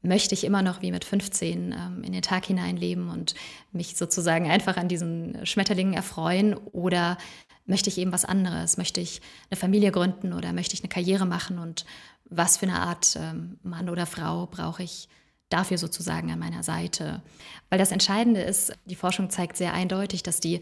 möchte 0.02 0.34
ich 0.34 0.44
immer 0.44 0.62
noch 0.62 0.82
wie 0.82 0.92
mit 0.92 1.06
15 1.06 1.72
ähm, 1.72 2.04
in 2.04 2.12
den 2.12 2.22
Tag 2.22 2.46
hineinleben 2.46 3.10
und 3.10 3.36
mich 3.72 3.96
sozusagen 3.96 4.50
einfach 4.50 4.76
an 4.76 4.90
diesen 4.90 5.46
Schmetterlingen 5.46 5.94
erfreuen 5.94 6.56
oder 6.56 7.18
möchte 7.66 7.90
ich 7.90 7.98
eben 7.98 8.12
was 8.12 8.26
anderes? 8.26 8.78
Möchte 8.78 9.00
ich 9.00 9.22
eine 9.50 9.58
Familie 9.58 9.92
gründen 9.92 10.34
oder 10.34 10.52
möchte 10.52 10.74
ich 10.74 10.82
eine 10.82 10.90
Karriere 10.90 11.26
machen 11.26 11.58
und 11.58 11.86
was 12.30 12.58
für 12.58 12.66
eine 12.66 12.80
Art 12.80 13.18
ähm, 13.18 13.60
Mann 13.64 13.90
oder 13.90 14.06
Frau 14.06 14.46
brauche 14.48 14.84
ich 14.84 15.08
dafür 15.50 15.78
sozusagen 15.78 16.32
an 16.32 16.40
meiner 16.40 16.64
Seite? 16.64 17.22
Weil 17.70 17.80
das 17.80 17.92
Entscheidende 17.92 18.42
ist, 18.42 18.74
die 18.86 18.96
Forschung 18.96 19.30
zeigt 19.30 19.58
sehr 19.58 19.74
eindeutig, 19.74 20.24
dass 20.24 20.40
die 20.40 20.60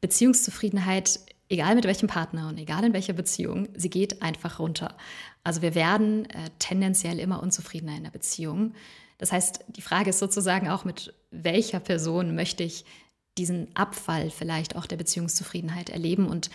Beziehungszufriedenheit 0.00 1.20
egal 1.48 1.74
mit 1.74 1.84
welchem 1.84 2.08
Partner 2.08 2.48
und 2.48 2.58
egal 2.58 2.84
in 2.84 2.92
welcher 2.92 3.12
Beziehung, 3.12 3.68
sie 3.74 3.90
geht 3.90 4.22
einfach 4.22 4.58
runter. 4.58 4.96
Also 5.42 5.62
wir 5.62 5.74
werden 5.74 6.28
äh, 6.30 6.50
tendenziell 6.58 7.18
immer 7.18 7.42
unzufriedener 7.42 7.96
in 7.96 8.04
der 8.04 8.10
Beziehung. 8.10 8.74
Das 9.18 9.32
heißt, 9.32 9.64
die 9.68 9.82
Frage 9.82 10.10
ist 10.10 10.18
sozusagen 10.18 10.68
auch, 10.68 10.84
mit 10.84 11.14
welcher 11.30 11.80
Person 11.80 12.34
möchte 12.34 12.62
ich 12.62 12.84
diesen 13.36 13.74
Abfall 13.76 14.30
vielleicht 14.30 14.76
auch 14.76 14.86
der 14.86 14.96
Beziehungszufriedenheit 14.96 15.90
erleben 15.90 16.28
und 16.28 16.50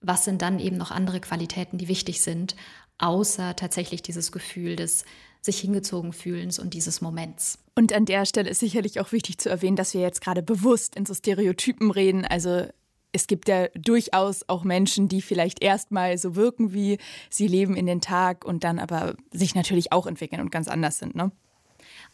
was 0.00 0.24
sind 0.24 0.40
dann 0.40 0.58
eben 0.58 0.76
noch 0.76 0.90
andere 0.90 1.20
Qualitäten, 1.20 1.76
die 1.76 1.88
wichtig 1.88 2.22
sind, 2.22 2.56
außer 2.98 3.54
tatsächlich 3.56 4.00
dieses 4.00 4.32
Gefühl 4.32 4.76
des 4.76 5.04
sich 5.40 5.60
hingezogen 5.60 6.12
fühlens 6.12 6.58
und 6.58 6.74
dieses 6.74 7.00
Moments. 7.00 7.58
Und 7.74 7.92
an 7.92 8.04
der 8.04 8.26
Stelle 8.26 8.50
ist 8.50 8.60
sicherlich 8.60 9.00
auch 9.00 9.12
wichtig 9.12 9.38
zu 9.38 9.48
erwähnen, 9.48 9.76
dass 9.76 9.94
wir 9.94 10.00
jetzt 10.00 10.20
gerade 10.20 10.42
bewusst 10.42 10.96
in 10.96 11.06
so 11.06 11.14
Stereotypen 11.14 11.90
reden. 11.90 12.24
Also 12.24 12.66
es 13.12 13.26
gibt 13.26 13.48
ja 13.48 13.68
durchaus 13.68 14.48
auch 14.48 14.64
Menschen, 14.64 15.08
die 15.08 15.22
vielleicht 15.22 15.62
erstmal 15.62 16.16
so 16.18 16.36
wirken 16.36 16.72
wie 16.72 16.98
sie 17.28 17.46
leben 17.46 17.76
in 17.76 17.86
den 17.86 18.00
Tag 18.00 18.44
und 18.44 18.64
dann 18.64 18.78
aber 18.78 19.14
sich 19.32 19.54
natürlich 19.54 19.92
auch 19.92 20.06
entwickeln 20.06 20.40
und 20.40 20.52
ganz 20.52 20.68
anders 20.68 20.98
sind, 20.98 21.14
ne? 21.14 21.32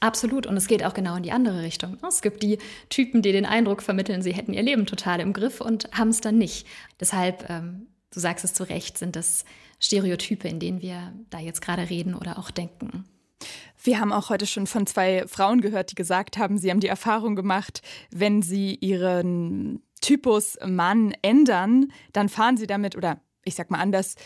Absolut. 0.01 0.47
Und 0.47 0.57
es 0.57 0.67
geht 0.67 0.85
auch 0.85 0.95
genau 0.95 1.17
in 1.17 1.23
die 1.23 1.33
andere 1.33 1.63
Richtung. 1.63 1.97
Es 2.07 2.21
gibt 2.21 2.43
die 2.43 2.59
Typen, 2.91 3.23
die 3.23 3.33
den 3.33 3.47
Eindruck 3.47 3.83
vermitteln, 3.83 4.23
sie 4.23 4.35
hätten 4.35 4.53
ihr 4.53 4.63
Leben 4.63 4.87
total 4.87 5.21
im 5.21 5.33
Griff 5.33 5.61
und 5.61 5.89
haben 5.93 6.09
es 6.09 6.21
dann 6.21 6.39
nicht. 6.39 6.67
Deshalb, 7.01 7.49
ähm, 7.49 7.87
du 8.13 8.21
sagst 8.21 8.45
es 8.45 8.53
zu 8.53 8.65
Recht, 8.65 8.99
sind 8.99 9.17
das 9.17 9.45
Stereotype, 9.81 10.49
in 10.49 10.61
denen 10.61 10.83
wir 10.83 11.13
da 11.31 11.39
jetzt 11.39 11.63
gerade 11.63 11.89
reden 11.89 12.15
oder 12.15 12.39
auch 12.39 12.51
denken. 12.51 13.05
Wir 13.83 14.01
haben 14.01 14.13
auch 14.13 14.31
heute 14.31 14.47
schon 14.47 14.67
von 14.67 14.87
zwei 14.87 15.27
Frauen 15.29 15.61
gehört, 15.61 15.93
die 15.93 15.95
gesagt 15.95 16.39
haben, 16.39 16.59
sie 16.59 16.71
haben 16.71 16.81
die 16.81 16.89
Erfahrung 16.89 17.37
gemacht, 17.37 17.83
wenn 18.11 18.43
sie 18.43 18.75
ihren 18.75 19.83
Typus 20.01 20.59
Mann 20.65 21.15
ändern, 21.23 21.93
dann 22.13 22.29
fahren 22.29 22.57
sie 22.57 22.67
damit, 22.67 22.97
oder 22.97 23.21
ich 23.45 23.55
sag 23.55 23.71
mal 23.71 23.79
anders, 23.79 24.17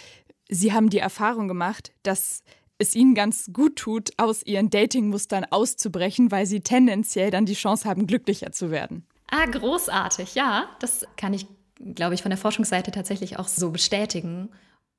sie 0.49 0.73
haben 0.73 0.90
die 0.90 0.99
Erfahrung 0.99 1.49
gemacht, 1.49 1.93
dass 2.02 2.43
es 2.79 2.95
ihnen 2.95 3.14
ganz 3.14 3.50
gut 3.52 3.76
tut, 3.76 4.11
aus 4.17 4.45
ihren 4.45 4.71
Datingmustern 4.71 5.45
auszubrechen, 5.45 6.31
weil 6.31 6.47
sie 6.47 6.61
tendenziell 6.61 7.31
dann 7.31 7.45
die 7.45 7.55
Chance 7.55 7.88
haben, 7.88 8.07
glücklicher 8.07 8.52
zu 8.52 8.71
werden. 8.71 9.07
Ah, 9.31 9.45
großartig, 9.47 10.35
ja. 10.35 10.69
Das 10.81 11.07
kann 11.17 11.35
ich, 11.35 11.47
glaube 11.79 12.14
ich, 12.14 12.23
von 12.23 12.31
der 12.31 12.38
Forschungsseite 12.38 12.90
tatsächlich 12.90 13.38
auch 13.38 13.49
so 13.49 13.71
bestätigen. 13.71 14.49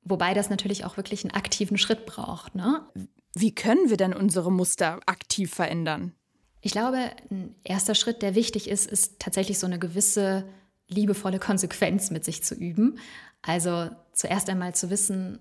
Wobei 0.04 0.32
das 0.34 0.48
natürlich 0.48 0.84
auch 0.84 0.96
wirklich 0.96 1.24
einen 1.24 1.34
aktiven 1.34 1.76
Schritt 1.76 2.06
braucht. 2.06 2.54
Ne? 2.54 2.84
Wie 3.34 3.54
können 3.54 3.88
wir 3.88 3.96
denn 3.96 4.12
unsere 4.12 4.52
Muster 4.52 5.00
aktiv 5.06 5.52
verändern? 5.52 6.12
Ich 6.60 6.72
glaube, 6.72 7.10
ein 7.30 7.54
erster 7.64 7.94
Schritt, 7.94 8.22
der 8.22 8.34
wichtig 8.34 8.68
ist, 8.68 8.86
ist 8.86 9.18
tatsächlich 9.18 9.58
so 9.58 9.66
eine 9.66 9.78
gewisse 9.78 10.44
liebevolle 10.88 11.38
Konsequenz 11.38 12.10
mit 12.10 12.24
sich 12.24 12.42
zu 12.42 12.54
üben. 12.54 12.98
Also 13.40 13.90
zuerst 14.12 14.48
einmal 14.48 14.74
zu 14.74 14.90
wissen, 14.90 15.38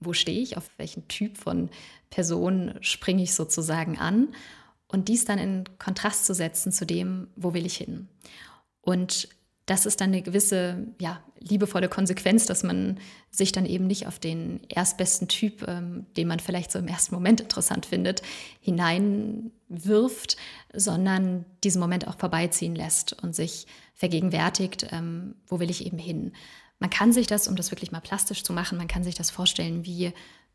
wo 0.00 0.12
stehe 0.12 0.40
ich, 0.40 0.56
auf 0.56 0.70
welchen 0.78 1.08
Typ 1.08 1.36
von 1.36 1.70
Person 2.10 2.74
springe 2.80 3.22
ich 3.22 3.34
sozusagen 3.34 3.98
an 3.98 4.34
und 4.88 5.08
dies 5.08 5.24
dann 5.24 5.38
in 5.38 5.64
Kontrast 5.78 6.26
zu 6.26 6.34
setzen 6.34 6.72
zu 6.72 6.86
dem, 6.86 7.28
wo 7.36 7.54
will 7.54 7.66
ich 7.66 7.76
hin. 7.76 8.08
Und 8.80 9.28
das 9.66 9.86
ist 9.86 10.00
dann 10.00 10.08
eine 10.08 10.22
gewisse, 10.22 10.86
ja, 11.00 11.22
liebevolle 11.38 11.88
Konsequenz, 11.88 12.46
dass 12.46 12.62
man 12.62 12.98
sich 13.30 13.52
dann 13.52 13.66
eben 13.66 13.86
nicht 13.86 14.06
auf 14.06 14.18
den 14.18 14.60
erstbesten 14.68 15.28
Typ, 15.28 15.66
ähm, 15.68 16.06
den 16.16 16.28
man 16.28 16.40
vielleicht 16.40 16.72
so 16.72 16.78
im 16.78 16.88
ersten 16.88 17.14
Moment 17.14 17.40
interessant 17.40 17.86
findet, 17.86 18.22
hineinwirft, 18.60 20.36
sondern 20.72 21.44
diesen 21.62 21.80
Moment 21.80 22.08
auch 22.08 22.18
vorbeiziehen 22.18 22.74
lässt 22.74 23.12
und 23.22 23.36
sich 23.36 23.66
vergegenwärtigt, 23.94 24.88
ähm, 24.90 25.36
wo 25.46 25.60
will 25.60 25.70
ich 25.70 25.86
eben 25.86 25.98
hin. 25.98 26.32
Man 26.80 26.90
kann 26.90 27.12
sich 27.12 27.28
das, 27.28 27.46
um 27.46 27.54
das 27.54 27.70
wirklich 27.70 27.92
mal 27.92 28.00
plastisch 28.00 28.42
zu 28.42 28.52
machen, 28.52 28.78
man 28.78 28.88
kann 28.88 29.04
sich 29.04 29.14
das 29.14 29.30
vorstellen 29.30 29.84
wie 29.84 30.12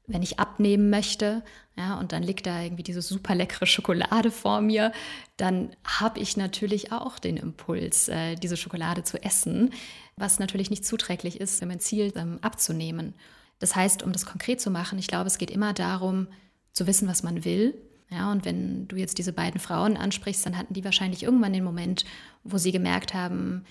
wenn 0.07 0.23
ich 0.23 0.39
abnehmen 0.39 0.89
möchte, 0.89 1.43
ja, 1.77 1.99
und 1.99 2.13
dann 2.13 2.23
liegt 2.23 2.47
da 2.47 2.61
irgendwie 2.61 2.83
diese 2.83 3.01
super 3.01 3.35
leckere 3.35 3.67
Schokolade 3.67 4.31
vor 4.31 4.61
mir, 4.61 4.91
dann 5.35 5.75
habe 5.85 6.19
ich 6.19 6.37
natürlich 6.37 6.91
auch 6.91 7.19
den 7.19 7.37
Impuls, 7.37 8.07
äh, 8.07 8.35
diese 8.35 8.57
Schokolade 8.57 9.03
zu 9.03 9.21
essen, 9.21 9.71
was 10.15 10.39
natürlich 10.39 10.69
nicht 10.69 10.85
zuträglich 10.85 11.39
ist, 11.39 11.61
wenn 11.61 11.67
mein 11.67 11.81
Ziel 11.81 12.13
ähm, 12.15 12.39
abzunehmen. 12.41 13.13
Das 13.59 13.75
heißt, 13.75 14.01
um 14.01 14.13
das 14.13 14.25
konkret 14.25 14.61
zu 14.61 14.71
machen, 14.71 14.97
ich 14.97 15.07
glaube, 15.07 15.27
es 15.27 15.37
geht 15.37 15.51
immer 15.51 15.73
darum, 15.73 16.27
zu 16.71 16.87
wissen, 16.87 17.07
was 17.07 17.21
man 17.21 17.43
will. 17.43 17.75
Ja, 18.09 18.31
und 18.31 18.45
wenn 18.45 18.87
du 18.87 18.95
jetzt 18.95 19.17
diese 19.17 19.33
beiden 19.33 19.59
Frauen 19.59 19.97
ansprichst, 19.97 20.45
dann 20.45 20.57
hatten 20.57 20.73
die 20.73 20.85
wahrscheinlich 20.85 21.23
irgendwann 21.23 21.53
den 21.53 21.63
Moment, 21.63 22.05
wo 22.43 22.57
sie 22.57 22.71
gemerkt 22.71 23.13
haben, 23.13 23.65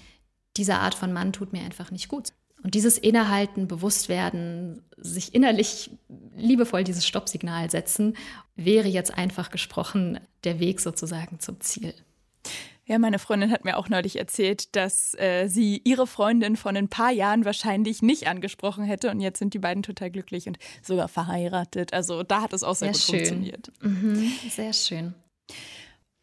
diese 0.56 0.76
Art 0.76 0.94
von 0.94 1.12
Mann 1.12 1.32
tut 1.32 1.52
mir 1.52 1.62
einfach 1.62 1.90
nicht 1.90 2.08
gut. 2.08 2.32
Und 2.66 2.74
dieses 2.74 2.98
Innehalten, 2.98 3.68
Bewusstwerden, 3.68 4.82
sich 4.96 5.36
innerlich 5.36 5.88
liebevoll 6.36 6.82
dieses 6.82 7.06
Stoppsignal 7.06 7.70
setzen, 7.70 8.16
wäre 8.56 8.88
jetzt 8.88 9.16
einfach 9.16 9.52
gesprochen 9.52 10.18
der 10.42 10.58
Weg 10.58 10.80
sozusagen 10.80 11.38
zum 11.38 11.60
Ziel. 11.60 11.94
Ja, 12.84 12.98
meine 12.98 13.20
Freundin 13.20 13.52
hat 13.52 13.64
mir 13.64 13.76
auch 13.76 13.88
neulich 13.88 14.16
erzählt, 14.18 14.74
dass 14.74 15.14
äh, 15.14 15.46
sie 15.46 15.80
ihre 15.84 16.08
Freundin 16.08 16.56
von 16.56 16.76
ein 16.76 16.88
paar 16.88 17.12
Jahren 17.12 17.44
wahrscheinlich 17.44 18.02
nicht 18.02 18.26
angesprochen 18.26 18.82
hätte 18.82 19.12
und 19.12 19.20
jetzt 19.20 19.38
sind 19.38 19.54
die 19.54 19.60
beiden 19.60 19.84
total 19.84 20.10
glücklich 20.10 20.48
und 20.48 20.58
sogar 20.82 21.06
verheiratet. 21.06 21.92
Also 21.92 22.24
da 22.24 22.42
hat 22.42 22.52
es 22.52 22.64
auch 22.64 22.74
sehr, 22.74 22.92
sehr 22.92 22.94
gut 22.94 23.00
schön. 23.02 23.26
funktioniert. 23.26 23.70
Mhm, 23.80 24.32
sehr 24.50 24.72
schön. 24.72 25.14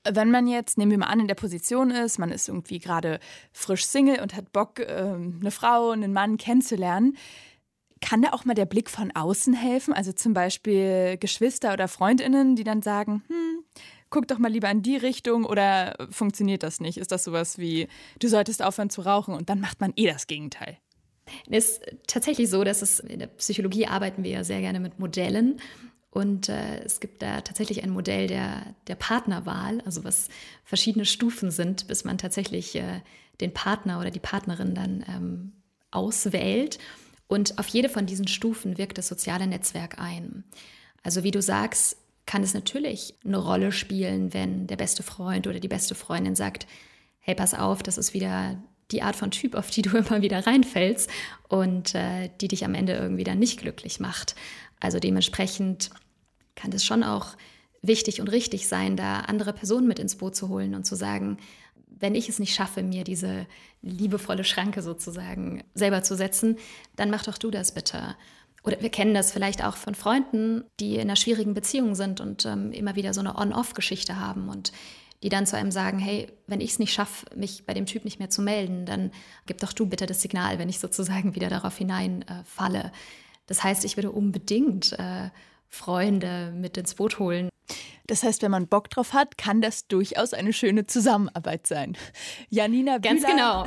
Wenn 0.09 0.31
man 0.31 0.47
jetzt, 0.47 0.77
nehmen 0.77 0.91
wir 0.91 0.97
mal 0.97 1.07
an, 1.07 1.21
in 1.21 1.27
der 1.27 1.35
Position 1.35 1.91
ist, 1.91 2.19
man 2.19 2.31
ist 2.31 2.49
irgendwie 2.49 2.79
gerade 2.79 3.19
frisch 3.51 3.85
Single 3.85 4.21
und 4.21 4.35
hat 4.35 4.51
Bock, 4.51 4.79
ähm, 4.79 5.37
eine 5.39 5.51
Frau, 5.51 5.91
einen 5.91 6.13
Mann 6.13 6.37
kennenzulernen, 6.37 7.17
kann 8.01 8.21
da 8.21 8.33
auch 8.33 8.43
mal 8.43 8.53
der 8.53 8.65
Blick 8.65 8.89
von 8.89 9.11
außen 9.11 9.53
helfen? 9.53 9.93
Also 9.93 10.11
zum 10.11 10.33
Beispiel 10.33 11.17
Geschwister 11.19 11.73
oder 11.73 11.87
Freundinnen, 11.87 12.55
die 12.55 12.65
dann 12.65 12.81
sagen, 12.81 13.23
hm, 13.27 13.63
guck 14.09 14.27
doch 14.27 14.37
mal 14.37 14.51
lieber 14.51 14.69
in 14.69 14.81
die 14.81 14.97
Richtung 14.97 15.45
oder 15.45 15.95
funktioniert 16.11 16.63
das 16.63 16.81
nicht? 16.81 16.97
Ist 16.97 17.11
das 17.11 17.23
sowas 17.23 17.57
wie, 17.57 17.87
du 18.19 18.27
solltest 18.27 18.61
aufhören 18.61 18.89
zu 18.89 19.01
rauchen 19.01 19.33
und 19.33 19.49
dann 19.49 19.59
macht 19.59 19.79
man 19.79 19.93
eh 19.95 20.05
das 20.05 20.27
Gegenteil? 20.27 20.77
Es 21.49 21.77
ist 21.77 21.81
tatsächlich 22.07 22.49
so, 22.49 22.63
dass 22.63 22.81
es 22.81 22.99
in 22.99 23.19
der 23.19 23.27
Psychologie 23.27 23.87
arbeiten 23.87 24.23
wir 24.23 24.31
ja 24.31 24.43
sehr 24.43 24.59
gerne 24.59 24.79
mit 24.79 24.99
Modellen. 24.99 25.59
Und 26.13 26.47
äh, 26.47 26.83
es 26.83 26.99
gibt 26.99 27.23
da 27.23 27.41
tatsächlich 27.41 27.83
ein 27.83 27.89
Modell 27.89 28.27
der, 28.27 28.75
der 28.85 28.93
Partnerwahl, 28.93 29.81
also 29.81 30.03
was 30.03 30.29
verschiedene 30.63 31.05
Stufen 31.05 31.49
sind, 31.49 31.87
bis 31.87 32.03
man 32.03 32.19
tatsächlich 32.19 32.75
äh, 32.75 33.01
den 33.41 33.51
Partner 33.51 33.99
oder 33.99 34.11
die 34.11 34.19
Partnerin 34.19 34.75
dann 34.75 35.03
ähm, 35.09 35.51
auswählt. 35.89 36.77
Und 37.27 37.57
auf 37.57 37.67
jede 37.67 37.89
von 37.89 38.05
diesen 38.05 38.27
Stufen 38.27 38.77
wirkt 38.77 38.99
das 38.99 39.07
soziale 39.07 39.47
Netzwerk 39.47 39.97
ein. 39.97 40.43
Also 41.01 41.23
wie 41.23 41.31
du 41.31 41.41
sagst, 41.41 41.97
kann 42.27 42.43
es 42.43 42.53
natürlich 42.53 43.15
eine 43.25 43.37
Rolle 43.37 43.71
spielen, 43.71 44.35
wenn 44.35 44.67
der 44.67 44.77
beste 44.77 45.01
Freund 45.01 45.47
oder 45.47 45.59
die 45.59 45.67
beste 45.67 45.95
Freundin 45.95 46.35
sagt, 46.35 46.67
hey, 47.21 47.33
pass 47.33 47.55
auf, 47.55 47.81
das 47.81 47.97
ist 47.97 48.13
wieder 48.13 48.61
die 48.91 49.01
Art 49.01 49.15
von 49.15 49.31
Typ, 49.31 49.55
auf 49.55 49.71
die 49.71 49.81
du 49.81 49.97
immer 49.97 50.21
wieder 50.21 50.45
reinfällst 50.45 51.09
und 51.49 51.95
äh, 51.95 52.29
die 52.39 52.49
dich 52.49 52.65
am 52.65 52.75
Ende 52.75 52.93
irgendwie 52.93 53.23
dann 53.23 53.39
nicht 53.39 53.59
glücklich 53.59 53.99
macht. 53.99 54.35
Also 54.79 54.99
dementsprechend 54.99 55.89
kann 56.55 56.71
es 56.71 56.85
schon 56.85 57.03
auch 57.03 57.35
wichtig 57.81 58.21
und 58.21 58.29
richtig 58.29 58.67
sein, 58.67 58.95
da 58.95 59.19
andere 59.21 59.53
Personen 59.53 59.87
mit 59.87 59.99
ins 59.99 60.15
Boot 60.15 60.35
zu 60.35 60.49
holen 60.49 60.73
und 60.75 60.85
zu 60.85 60.95
sagen, 60.95 61.37
wenn 61.87 62.15
ich 62.15 62.29
es 62.29 62.39
nicht 62.39 62.55
schaffe, 62.55 62.83
mir 62.83 63.03
diese 63.03 63.45
liebevolle 63.81 64.43
Schranke 64.43 64.81
sozusagen 64.81 65.63
selber 65.73 66.03
zu 66.03 66.15
setzen, 66.15 66.57
dann 66.95 67.09
mach 67.09 67.23
doch 67.23 67.37
du 67.37 67.51
das 67.51 67.73
bitte. 67.73 68.15
Oder 68.63 68.81
wir 68.81 68.89
kennen 68.89 69.13
das 69.13 69.31
vielleicht 69.31 69.63
auch 69.63 69.75
von 69.75 69.93
Freunden, 69.93 70.63
die 70.79 70.95
in 70.95 71.01
einer 71.01 71.17
schwierigen 71.17 71.53
Beziehung 71.53 71.95
sind 71.95 72.21
und 72.21 72.45
ähm, 72.45 72.71
immer 72.71 72.95
wieder 72.95 73.13
so 73.13 73.19
eine 73.19 73.37
On-Off-Geschichte 73.37 74.19
haben 74.19 74.49
und 74.49 74.71
die 75.21 75.29
dann 75.29 75.45
zu 75.45 75.55
einem 75.55 75.71
sagen, 75.71 75.99
hey, 75.99 76.27
wenn 76.47 76.61
ich 76.61 76.71
es 76.71 76.79
nicht 76.79 76.93
schaffe, 76.93 77.25
mich 77.35 77.65
bei 77.65 77.73
dem 77.73 77.85
Typ 77.85 78.03
nicht 78.03 78.19
mehr 78.19 78.29
zu 78.29 78.41
melden, 78.41 78.85
dann 78.85 79.11
gib 79.45 79.59
doch 79.59 79.71
du 79.73 79.85
bitte 79.85 80.05
das 80.05 80.21
Signal, 80.21 80.59
wenn 80.59 80.69
ich 80.69 80.79
sozusagen 80.79 81.35
wieder 81.35 81.49
darauf 81.49 81.77
hineinfalle. 81.77 82.85
Äh, 82.85 82.91
das 83.47 83.63
heißt, 83.63 83.83
ich 83.85 83.97
würde 83.97 84.11
unbedingt 84.11 84.93
äh, 84.93 85.29
Freunde 85.73 86.53
mit 86.55 86.77
ins 86.77 86.93
Boot 86.93 87.17
holen. 87.17 87.49
Das 88.05 88.21
heißt, 88.21 88.41
wenn 88.43 88.51
man 88.51 88.67
Bock 88.67 88.89
drauf 88.89 89.13
hat, 89.13 89.37
kann 89.37 89.59
das 89.61 89.87
durchaus 89.87 90.33
eine 90.33 90.53
schöne 90.53 90.85
Zusammenarbeit 90.85 91.65
sein. 91.65 91.97
Janina 92.49 92.99
Bühler, 92.99 93.15
Ganz 93.15 93.25
genau. 93.25 93.65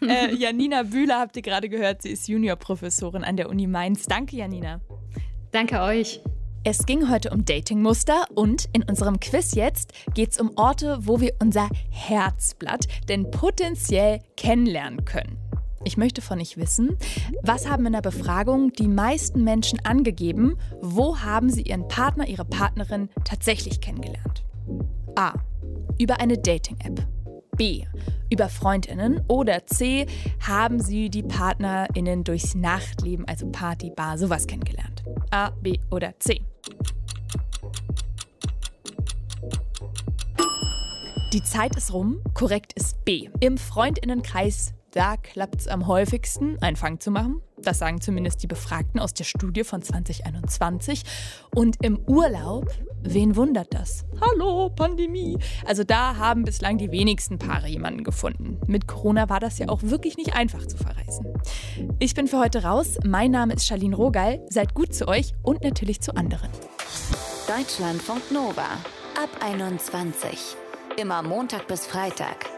äh, 0.02 0.34
Janina 0.34 0.84
Bühler 0.84 1.18
habt 1.18 1.34
ihr 1.36 1.42
gerade 1.42 1.68
gehört, 1.68 2.02
sie 2.02 2.10
ist 2.10 2.28
Juniorprofessorin 2.28 3.24
an 3.24 3.36
der 3.36 3.48
Uni 3.48 3.66
Mainz. 3.66 4.06
Danke, 4.06 4.36
Janina. 4.36 4.80
Danke 5.50 5.80
euch. 5.80 6.20
Es 6.62 6.86
ging 6.86 7.08
heute 7.08 7.30
um 7.30 7.44
Datingmuster 7.44 8.26
und 8.34 8.68
in 8.72 8.82
unserem 8.82 9.18
Quiz 9.18 9.54
jetzt 9.54 9.92
geht 10.14 10.32
es 10.32 10.40
um 10.40 10.52
Orte, 10.56 10.98
wo 11.00 11.20
wir 11.20 11.34
unser 11.40 11.68
Herzblatt 11.90 12.86
denn 13.08 13.30
potenziell 13.30 14.20
kennenlernen 14.36 15.04
können. 15.04 15.47
Ich 15.84 15.96
möchte 15.96 16.20
von 16.20 16.40
euch 16.40 16.56
wissen, 16.56 16.98
was 17.42 17.68
haben 17.68 17.86
in 17.86 17.92
der 17.92 18.02
Befragung 18.02 18.72
die 18.72 18.88
meisten 18.88 19.44
Menschen 19.44 19.78
angegeben, 19.84 20.58
wo 20.80 21.18
haben 21.18 21.50
sie 21.50 21.62
ihren 21.62 21.88
Partner, 21.88 22.26
ihre 22.26 22.44
Partnerin 22.44 23.08
tatsächlich 23.24 23.80
kennengelernt? 23.80 24.44
A. 25.14 25.34
Über 25.98 26.20
eine 26.20 26.36
Dating-App. 26.36 27.06
B. 27.56 27.84
Über 28.30 28.48
Freundinnen. 28.48 29.20
Oder 29.28 29.66
C. 29.66 30.06
Haben 30.46 30.80
sie 30.80 31.10
die 31.10 31.22
PartnerInnen 31.22 32.22
durchs 32.24 32.54
Nachtleben, 32.54 33.26
also 33.26 33.48
Party, 33.50 33.90
Bar, 33.90 34.18
sowas 34.18 34.46
kennengelernt? 34.46 35.04
A, 35.30 35.50
B 35.50 35.78
oder 35.90 36.18
C? 36.18 36.40
Die 41.32 41.42
Zeit 41.42 41.76
ist 41.76 41.92
rum. 41.92 42.20
Korrekt 42.32 42.72
ist 42.74 43.04
B. 43.04 43.28
Im 43.40 43.58
Freundinnenkreis 43.58 44.72
da 44.98 45.16
klappt 45.16 45.60
es 45.60 45.68
am 45.68 45.86
häufigsten, 45.86 46.60
einen 46.60 46.74
Fang 46.74 46.98
zu 46.98 47.12
machen. 47.12 47.40
Das 47.62 47.78
sagen 47.78 48.00
zumindest 48.00 48.42
die 48.42 48.48
Befragten 48.48 48.98
aus 48.98 49.14
der 49.14 49.22
Studie 49.22 49.62
von 49.62 49.80
2021. 49.80 51.04
Und 51.54 51.76
im 51.84 52.00
Urlaub, 52.08 52.66
wen 53.02 53.36
wundert 53.36 53.72
das? 53.72 54.04
Hallo, 54.20 54.70
Pandemie. 54.70 55.38
Also 55.64 55.84
da 55.84 56.16
haben 56.16 56.42
bislang 56.42 56.78
die 56.78 56.90
wenigsten 56.90 57.38
Paare 57.38 57.68
jemanden 57.68 58.02
gefunden. 58.02 58.58
Mit 58.66 58.88
Corona 58.88 59.28
war 59.28 59.38
das 59.38 59.60
ja 59.60 59.68
auch 59.68 59.84
wirklich 59.84 60.16
nicht 60.16 60.34
einfach 60.34 60.66
zu 60.66 60.76
verreisen. 60.76 61.26
Ich 62.00 62.14
bin 62.14 62.26
für 62.26 62.40
heute 62.40 62.64
raus. 62.64 62.98
Mein 63.04 63.30
Name 63.30 63.54
ist 63.54 63.68
Charlene 63.68 63.94
Rogal. 63.94 64.44
Seid 64.48 64.74
gut 64.74 64.92
zu 64.92 65.06
euch 65.06 65.32
und 65.44 65.62
natürlich 65.62 66.00
zu 66.00 66.16
anderen. 66.16 66.50
Deutschlandfunk 67.46 68.32
Nova 68.32 68.66
ab 69.14 69.30
21. 69.44 70.56
Immer 70.96 71.22
Montag 71.22 71.68
bis 71.68 71.86
Freitag 71.86 72.57